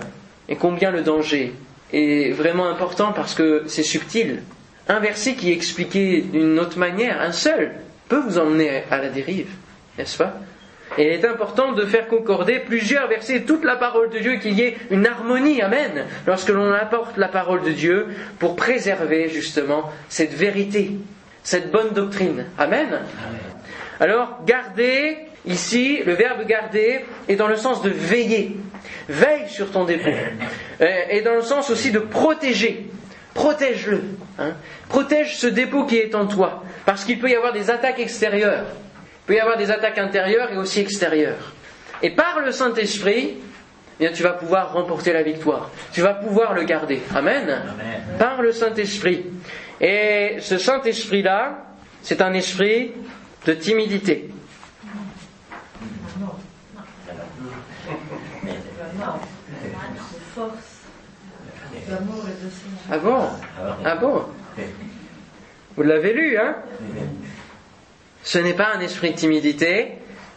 [0.48, 1.52] Et combien le danger
[1.92, 4.42] est vraiment important parce que c'est subtil.
[4.88, 7.72] Un verset qui est expliqué d'une autre manière, un seul,
[8.09, 9.50] peut vous emmener à la dérive,
[9.98, 10.32] n'est-ce pas?
[10.96, 14.54] Et il est important de faire concorder plusieurs versets, toute la parole de Dieu, qu'il
[14.54, 18.06] y ait une harmonie, amen, lorsque l'on apporte la parole de Dieu
[18.38, 20.92] pour préserver justement cette vérité,
[21.42, 22.46] cette bonne doctrine.
[22.56, 22.87] Amen?
[22.87, 23.56] amen.
[24.00, 28.56] Alors, garder, ici, le verbe garder est dans le sens de veiller.
[29.09, 30.11] Veille sur ton dépôt.
[31.11, 32.90] Et dans le sens aussi de protéger.
[33.35, 34.02] Protège-le.
[34.38, 34.54] Hein.
[34.88, 36.62] Protège ce dépôt qui est en toi.
[36.85, 38.64] Parce qu'il peut y avoir des attaques extérieures.
[38.64, 41.52] Il peut y avoir des attaques intérieures et aussi extérieures.
[42.02, 43.37] Et par le Saint-Esprit,
[44.00, 45.70] eh tu vas pouvoir remporter la victoire.
[45.92, 47.00] Tu vas pouvoir le garder.
[47.14, 47.62] Amen.
[48.18, 49.24] Par le Saint-Esprit.
[49.80, 51.59] Et ce Saint-Esprit-là,
[52.02, 52.92] c'est un esprit
[53.46, 54.28] de timidité.
[62.90, 63.28] Ah bon?
[63.85, 64.24] Ah bon?
[65.76, 66.56] Vous l'avez lu, hein?
[68.24, 69.92] Ce n'est pas un esprit de timidité,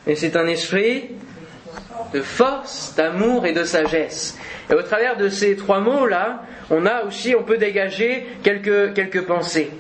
[0.06, 1.10] mais c'est un esprit
[2.14, 4.38] de force, d'amour et de sagesse.
[4.70, 9.72] Et au travers de ces trois mots-là, on peut dégager quelques, quelques pensées.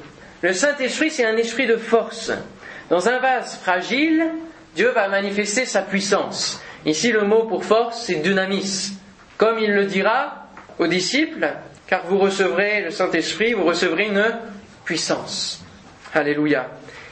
[0.42, 2.32] Le Saint-Esprit, c'est un esprit de force.
[2.90, 4.26] Dans un vase fragile,
[4.76, 6.62] Dieu va manifester sa puissance.
[6.86, 8.94] Ici, le mot pour force, c'est dynamis.
[9.38, 10.48] Comme il le dira
[10.80, 11.54] aux disciples,
[11.88, 14.26] car vous recevrez le Saint-Esprit, vous recevrez une
[14.86, 15.64] puissance.
[16.14, 16.68] Alléluia.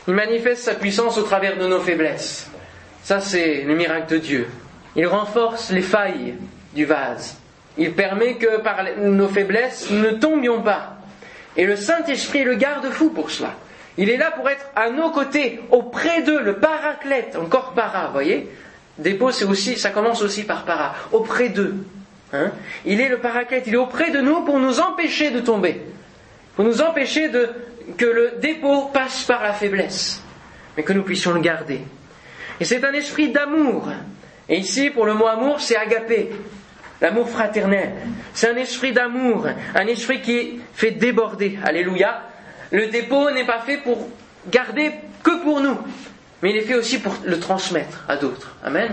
[0.07, 2.49] Il manifeste sa puissance au travers de nos faiblesses.
[3.03, 4.47] Ça, c'est le miracle de Dieu.
[4.95, 6.35] Il renforce les failles
[6.73, 7.37] du vase.
[7.77, 10.97] Il permet que par nos faiblesses, nous ne tombions pas.
[11.55, 13.53] Et le Saint-Esprit est le garde-fou pour cela.
[13.97, 18.49] Il est là pour être à nos côtés, auprès d'eux, le paraclète, encore para, voyez
[18.97, 21.75] dépôt, c'est aussi, ça commence aussi par para, auprès d'eux.
[22.33, 22.51] Hein.
[22.85, 25.81] il est le paraclète, il est auprès de nous pour nous empêcher de tomber,
[26.55, 27.49] pour nous empêcher de,
[27.97, 30.21] que le dépôt passe par la faiblesse,
[30.75, 31.81] mais que nous puissions le garder.
[32.59, 33.89] Et c'est un esprit d'amour.
[34.49, 36.31] Et ici, pour le mot amour, c'est agapé,
[36.99, 37.93] l'amour fraternel.
[38.33, 41.57] C'est un esprit d'amour, un esprit qui fait déborder.
[41.63, 42.26] Alléluia.
[42.71, 44.09] Le dépôt n'est pas fait pour
[44.49, 44.91] garder
[45.23, 45.77] que pour nous,
[46.41, 48.55] mais il est fait aussi pour le transmettre à d'autres.
[48.63, 48.91] Amen.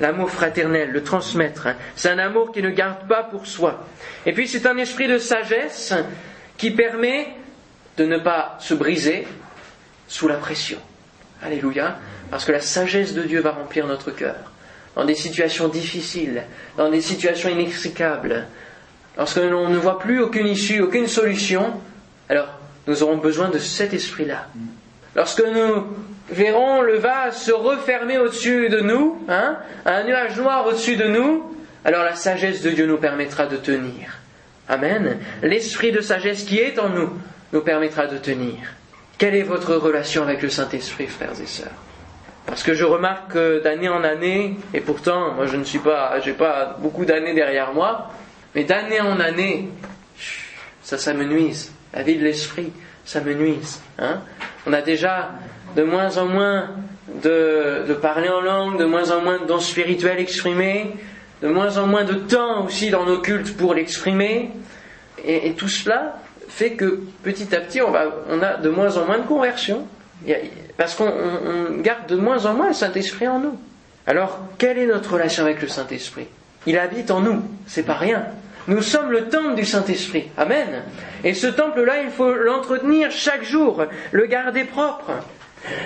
[0.00, 1.76] L'amour fraternel, le transmettre, hein.
[1.94, 3.86] c'est un amour qui ne garde pas pour soi.
[4.26, 5.94] Et puis c'est un esprit de sagesse
[6.56, 7.28] qui permet
[7.96, 9.26] de ne pas se briser
[10.08, 10.78] sous la pression.
[11.42, 11.98] Alléluia.
[12.30, 14.52] Parce que la sagesse de Dieu va remplir notre cœur.
[14.96, 16.44] Dans des situations difficiles,
[16.76, 18.46] dans des situations inextricables,
[19.16, 21.80] lorsque l'on ne voit plus aucune issue, aucune solution,
[22.28, 22.48] alors
[22.86, 24.46] nous aurons besoin de cet esprit-là.
[25.16, 25.86] Lorsque nous
[26.30, 31.56] verrons le vase se refermer au-dessus de nous, hein, un nuage noir au-dessus de nous,
[31.84, 34.18] alors la sagesse de Dieu nous permettra de tenir.
[34.68, 35.18] Amen.
[35.42, 37.10] L'esprit de sagesse qui est en nous
[37.52, 38.56] nous permettra de tenir.
[39.18, 41.68] Quelle est votre relation avec le Saint-Esprit, frères et sœurs?
[42.46, 46.18] Parce que je remarque que d'année en année, et pourtant, moi je ne suis pas,
[46.20, 48.10] j'ai pas beaucoup d'années derrière moi,
[48.54, 49.68] mais d'année en année,
[50.82, 51.73] ça, ça me nuise.
[51.94, 52.72] La vie de l'esprit,
[53.04, 53.80] ça me nuise.
[53.98, 54.20] Hein
[54.66, 55.30] On a déjà
[55.76, 56.70] de moins en moins
[57.22, 60.90] de, parler en langue, de moins en moins de dons spirituels exprimés,
[61.42, 64.50] de moins en moins de temps aussi dans nos cultes pour l'exprimer.
[65.24, 66.16] Et, tout cela
[66.48, 67.92] fait que petit à petit, on,
[68.28, 69.86] on a de moins en moins de conversion,
[70.76, 73.58] parce qu'on garde de moins en moins le Saint-Esprit en nous.
[74.06, 76.26] Alors, quelle est notre relation avec le Saint-Esprit?
[76.66, 78.26] Il habite en nous, c'est pas rien.
[78.66, 80.30] Nous sommes le temple du Saint-Esprit.
[80.36, 80.82] Amen.
[81.22, 85.12] Et ce temple-là, il faut l'entretenir chaque jour, le garder propre.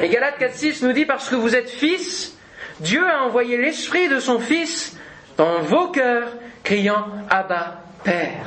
[0.03, 2.37] Et Galates 4.6 nous dit, parce que vous êtes fils,
[2.81, 4.97] Dieu a envoyé l'Esprit de son Fils
[5.37, 6.29] dans vos cœurs,
[6.63, 8.47] criant Abba, Père.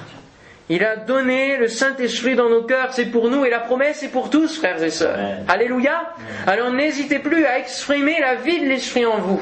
[0.69, 4.07] Il a donné le Saint-Esprit dans nos cœurs, c'est pour nous et la promesse est
[4.07, 5.19] pour tous, frères et sœurs.
[5.49, 6.13] Alléluia.
[6.47, 9.41] Alors n'hésitez plus à exprimer la vie de l'Esprit en vous,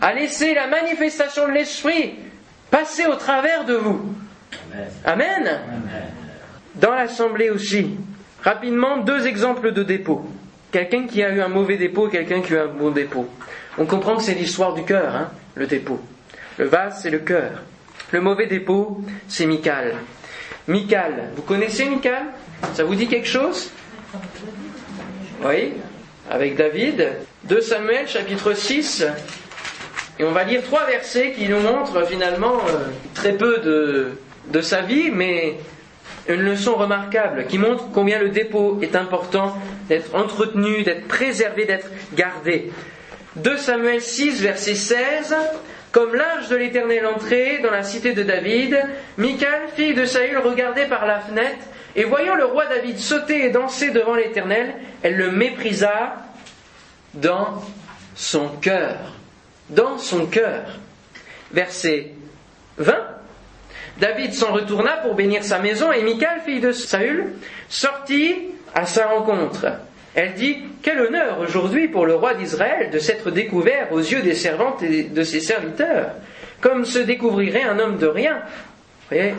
[0.00, 2.14] à laisser la manifestation de l'Esprit
[2.72, 4.02] passer au travers de vous.
[5.04, 5.60] Amen.
[6.74, 7.96] Dans l'assemblée aussi,
[8.42, 10.24] rapidement, deux exemples de dépôt.
[10.72, 13.28] Quelqu'un qui a eu un mauvais dépôt, quelqu'un qui a eu un bon dépôt.
[13.78, 16.00] On comprend que c'est l'histoire du cœur, hein, le dépôt.
[16.58, 17.62] Le vase, c'est le cœur.
[18.12, 19.94] Le mauvais dépôt, c'est Michal.
[20.68, 22.26] Michal, vous connaissez Michal
[22.74, 23.70] Ça vous dit quelque chose?
[25.44, 25.74] Oui
[26.30, 27.12] Avec David.
[27.44, 29.04] 2 Samuel, chapitre 6.
[30.18, 34.12] Et on va lire trois versets qui nous montrent finalement euh, très peu de,
[34.48, 35.54] de sa vie, mais
[36.28, 39.56] une leçon remarquable qui montre combien le dépôt est important
[39.88, 42.72] d'être entretenu, d'être préservé, d'être gardé.
[43.36, 45.34] 2 Samuel 6, verset 16.
[45.92, 48.76] Comme l'âge de l'Éternel entrait dans la cité de David,
[49.16, 51.64] Michal, fille de Saül, regardait par la fenêtre,
[51.94, 56.16] et voyant le roi David sauter et danser devant l'Éternel, elle le méprisa
[57.14, 57.62] dans
[58.16, 58.96] son cœur.
[59.70, 60.64] Dans son cœur.
[61.52, 62.10] Verset
[62.78, 62.92] 20.
[64.00, 67.32] David s'en retourna pour bénir sa maison et Michal, fille de Saül,
[67.68, 68.36] sortit
[68.74, 69.66] à sa rencontre.
[70.14, 74.34] Elle dit Quel honneur aujourd'hui pour le roi d'Israël de s'être découvert aux yeux des
[74.34, 76.10] servantes et de ses serviteurs,
[76.60, 78.42] comme se découvrirait un homme de rien.
[79.10, 79.34] Vous voyez,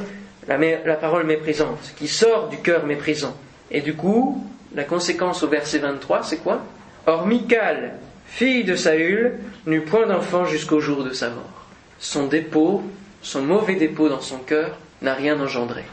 [0.48, 3.36] la, parole méprisante, qui sort du cœur méprisant.
[3.72, 6.64] Et du coup, la conséquence au verset 23, c'est quoi?
[7.08, 7.94] Or Michal,
[8.28, 11.66] fille de Saül, n'eut point d'enfant jusqu'au jour de sa mort.
[12.00, 12.84] Son dépôt
[13.26, 15.84] son mauvais dépôt dans son cœur n'a rien engendré.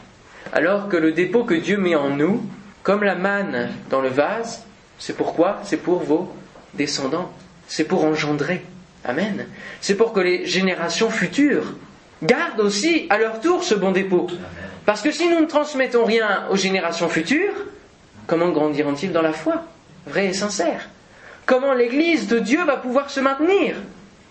[0.53, 2.43] Alors que le dépôt que Dieu met en nous,
[2.83, 4.63] comme la manne dans le vase,
[4.99, 5.59] c'est pourquoi?
[5.63, 6.31] C'est pour vos
[6.75, 7.31] descendants.
[7.67, 8.63] C'est pour engendrer.
[9.03, 9.47] Amen.
[9.81, 11.73] C'est pour que les générations futures
[12.21, 14.27] gardent aussi à leur tour ce bon dépôt.
[14.85, 17.53] Parce que si nous ne transmettons rien aux générations futures,
[18.27, 19.63] comment grandiront-ils dans la foi,
[20.05, 20.87] vraie et sincère
[21.47, 23.75] Comment l'Église de Dieu va pouvoir se maintenir?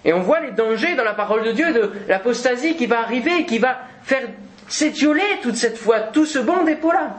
[0.04, 3.46] Et on voit les dangers dans la parole de Dieu de l'apostasie qui va arriver,
[3.46, 4.22] qui va faire
[4.68, 7.18] s'étioler toute cette foi, tout ce bon dépôt-là.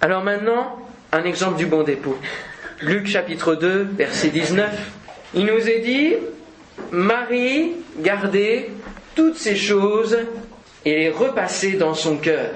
[0.00, 0.78] Alors maintenant,
[1.12, 2.16] un exemple du bon dépôt.
[2.80, 4.70] Luc chapitre 2, verset 19.
[5.34, 6.14] Il nous est dit,
[6.92, 8.70] Marie gardait
[9.14, 10.18] toutes ces choses
[10.84, 12.50] et les repassait dans son cœur.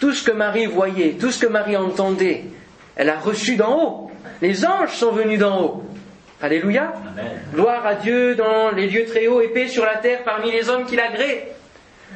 [0.00, 2.44] Tout ce que Marie voyait, tout ce que Marie entendait,
[2.96, 4.10] elle a reçu d'en haut.
[4.40, 5.84] Les anges sont venus d'en haut.
[6.44, 6.92] Alléluia.
[7.54, 10.68] Gloire à Dieu dans les lieux très hauts et paix sur la terre parmi les
[10.68, 11.40] hommes qui l'agréent.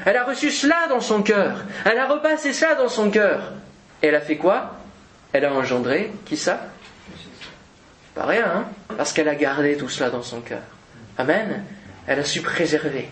[0.04, 1.64] Elle a reçu cela dans son cœur.
[1.86, 3.54] Elle a repassé cela dans son cœur.
[4.02, 4.74] Et elle a fait quoi?
[5.32, 6.60] Elle a engendré, qui ça?
[8.14, 8.64] Pas rien, hein?
[8.98, 10.60] Parce qu'elle a gardé tout cela dans son cœur.
[11.16, 11.64] Amen.
[12.06, 13.08] Elle a su préserver.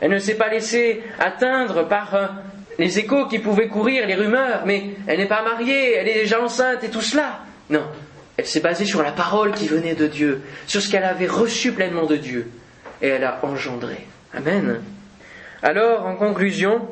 [0.00, 2.26] Elle ne s'est pas laissée atteindre par euh,
[2.78, 6.40] les échos qui pouvaient courir, les rumeurs, mais elle n'est pas mariée, elle est déjà
[6.40, 7.40] enceinte et tout cela.
[7.68, 7.84] Non,
[8.36, 11.72] elle s'est basée sur la parole qui venait de Dieu, sur ce qu'elle avait reçu
[11.72, 12.50] pleinement de Dieu,
[13.00, 14.06] et elle a engendré.
[14.34, 14.80] Amen.
[15.62, 16.86] Alors, en conclusion,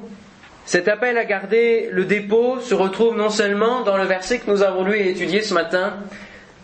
[0.64, 4.62] cet appel à garder le dépôt se retrouve non seulement dans le verset que nous
[4.62, 5.94] avons lu et étudié ce matin,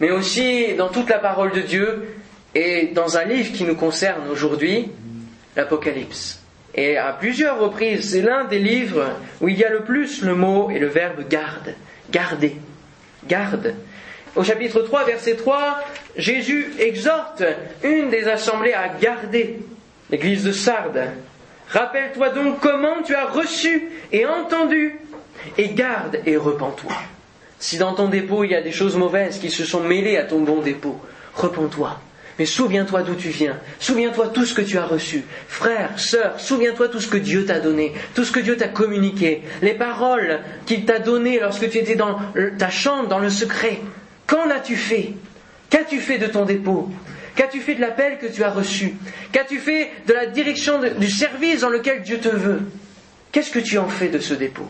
[0.01, 2.15] mais aussi dans toute la parole de Dieu
[2.55, 4.91] et dans un livre qui nous concerne aujourd'hui,
[5.57, 6.43] l'Apocalypse.
[6.75, 9.05] Et à plusieurs reprises, c'est l'un des livres
[9.41, 11.75] où il y a le plus le mot et le verbe garde,
[12.11, 12.57] garder,
[13.27, 13.75] garde.
[14.37, 15.81] Au chapitre 3, verset 3,
[16.17, 17.43] Jésus exhorte
[17.83, 19.59] une des assemblées à garder
[20.11, 21.09] l'église de Sardes.
[21.69, 24.99] Rappelle-toi donc comment tu as reçu et entendu,
[25.59, 26.93] et garde et repens-toi.
[27.59, 30.25] Si dans ton dépôt il y a des choses mauvaises qui se sont mêlées à
[30.25, 31.01] ton bon dépôt,
[31.35, 31.99] repens-toi.
[32.39, 33.59] Mais souviens-toi d'où tu viens.
[33.81, 35.25] Souviens-toi tout ce que tu as reçu.
[35.47, 39.43] Frère, sœur, souviens-toi tout ce que Dieu t'a donné, tout ce que Dieu t'a communiqué,
[39.61, 42.19] les paroles qu'il t'a données lorsque tu étais dans
[42.59, 43.81] ta chambre, dans le secret.
[44.31, 45.15] Qu'en as-tu fait?
[45.69, 46.89] Qu'as-tu fait de ton dépôt?
[47.35, 48.95] Qu'as-tu fait de l'appel que tu as reçu?
[49.33, 52.61] Qu'as-tu fait de la direction du service dans lequel Dieu te veut?
[53.33, 54.69] Qu'est-ce que tu en fais de ce dépôt?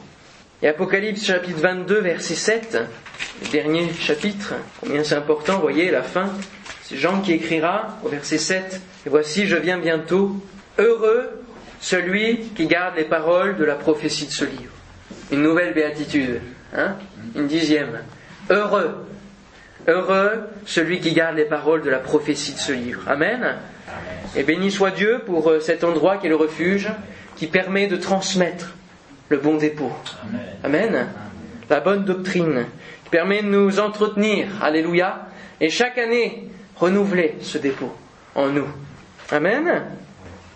[0.63, 2.79] Et Apocalypse chapitre 22, verset 7,
[3.43, 6.31] le dernier chapitre, combien c'est important, voyez la fin.
[6.85, 10.37] C'est Jean qui écrira au verset 7, Et voici, je viens bientôt.
[10.79, 11.43] Heureux
[11.83, 14.73] celui qui garde les paroles de la prophétie de ce livre.
[15.31, 16.41] Une nouvelle béatitude,
[16.75, 16.97] hein?
[17.37, 18.01] Une dixième.
[18.49, 19.07] Heureux.
[19.89, 23.03] Heureux celui qui garde les paroles de la prophétie de ce livre.
[23.07, 23.57] Amen.
[24.37, 26.89] Et béni soit Dieu pour euh, cet endroit qui est le refuge,
[27.37, 28.75] qui permet de transmettre
[29.29, 29.93] le bon dépôt.
[30.63, 31.07] Amen.
[31.69, 32.67] La bonne doctrine,
[33.05, 34.49] qui permet de nous entretenir.
[34.63, 35.27] Alléluia.
[35.61, 37.93] Et chaque année, renouveler ce dépôt
[38.35, 38.69] en nous.
[39.31, 39.83] Amen.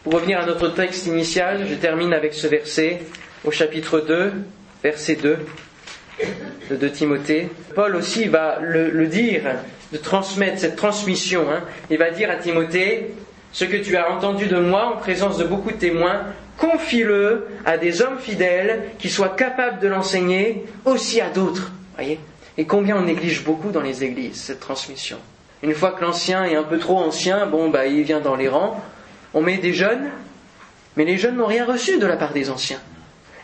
[0.02, 3.02] Pour revenir à notre texte initial, je termine avec ce verset
[3.44, 4.32] au chapitre 2,
[4.82, 5.38] verset 2
[6.70, 7.48] de 2 Timothée.
[7.74, 9.42] Paul aussi va le, dire,
[9.92, 11.46] de transmettre cette transmission.
[11.50, 11.62] Hein.
[11.90, 13.14] Il va dire à Timothée,
[13.52, 16.22] ce que tu as entendu de moi en présence de beaucoup de témoins,
[16.58, 21.72] confie-le à des hommes fidèles qui soient capables de l'enseigner aussi à d'autres.
[21.94, 22.18] Voyez?
[22.56, 25.18] Et combien on néglige beaucoup dans les églises cette transmission.
[25.62, 28.48] Une fois que l'ancien est un peu trop ancien, bon, bah, il vient dans les
[28.48, 28.80] rangs.
[29.32, 30.10] On met des jeunes,
[30.96, 32.80] mais les jeunes n'ont rien reçu de la part des anciens.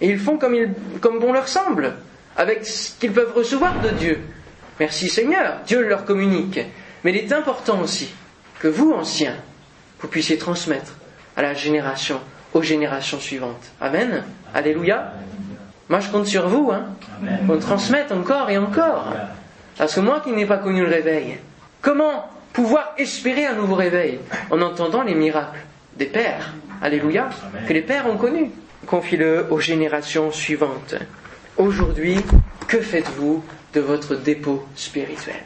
[0.01, 1.95] Et ils font comme bon leur semble,
[2.37, 4.21] avec ce qu'ils peuvent recevoir de Dieu.
[4.79, 6.61] Merci Seigneur, Dieu leur communique.
[7.05, 8.13] Mais il est important aussi
[8.61, 9.37] que vous, anciens,
[10.01, 10.95] vous puissiez transmettre
[11.37, 12.21] à la génération,
[12.55, 13.71] aux générations suivantes.
[13.81, 14.23] Amen.
[14.55, 15.13] Alléluia.
[15.89, 16.87] Moi, je compte sur vous, hein,
[17.47, 19.13] qu'on transmette encore et encore.
[19.77, 21.39] Parce que moi qui n'ai pas connu le réveil,
[21.81, 24.19] Comment pouvoir espérer un nouveau réveil
[24.51, 25.61] en entendant les miracles
[25.97, 26.53] des pères?
[26.83, 27.31] Alléluia,
[27.67, 28.51] que les pères ont connus.
[28.87, 30.95] Confie-le aux générations suivantes.
[31.61, 32.17] Aujourd'hui,
[32.69, 33.45] que faites-vous
[33.75, 35.37] de votre dépôt spirituel?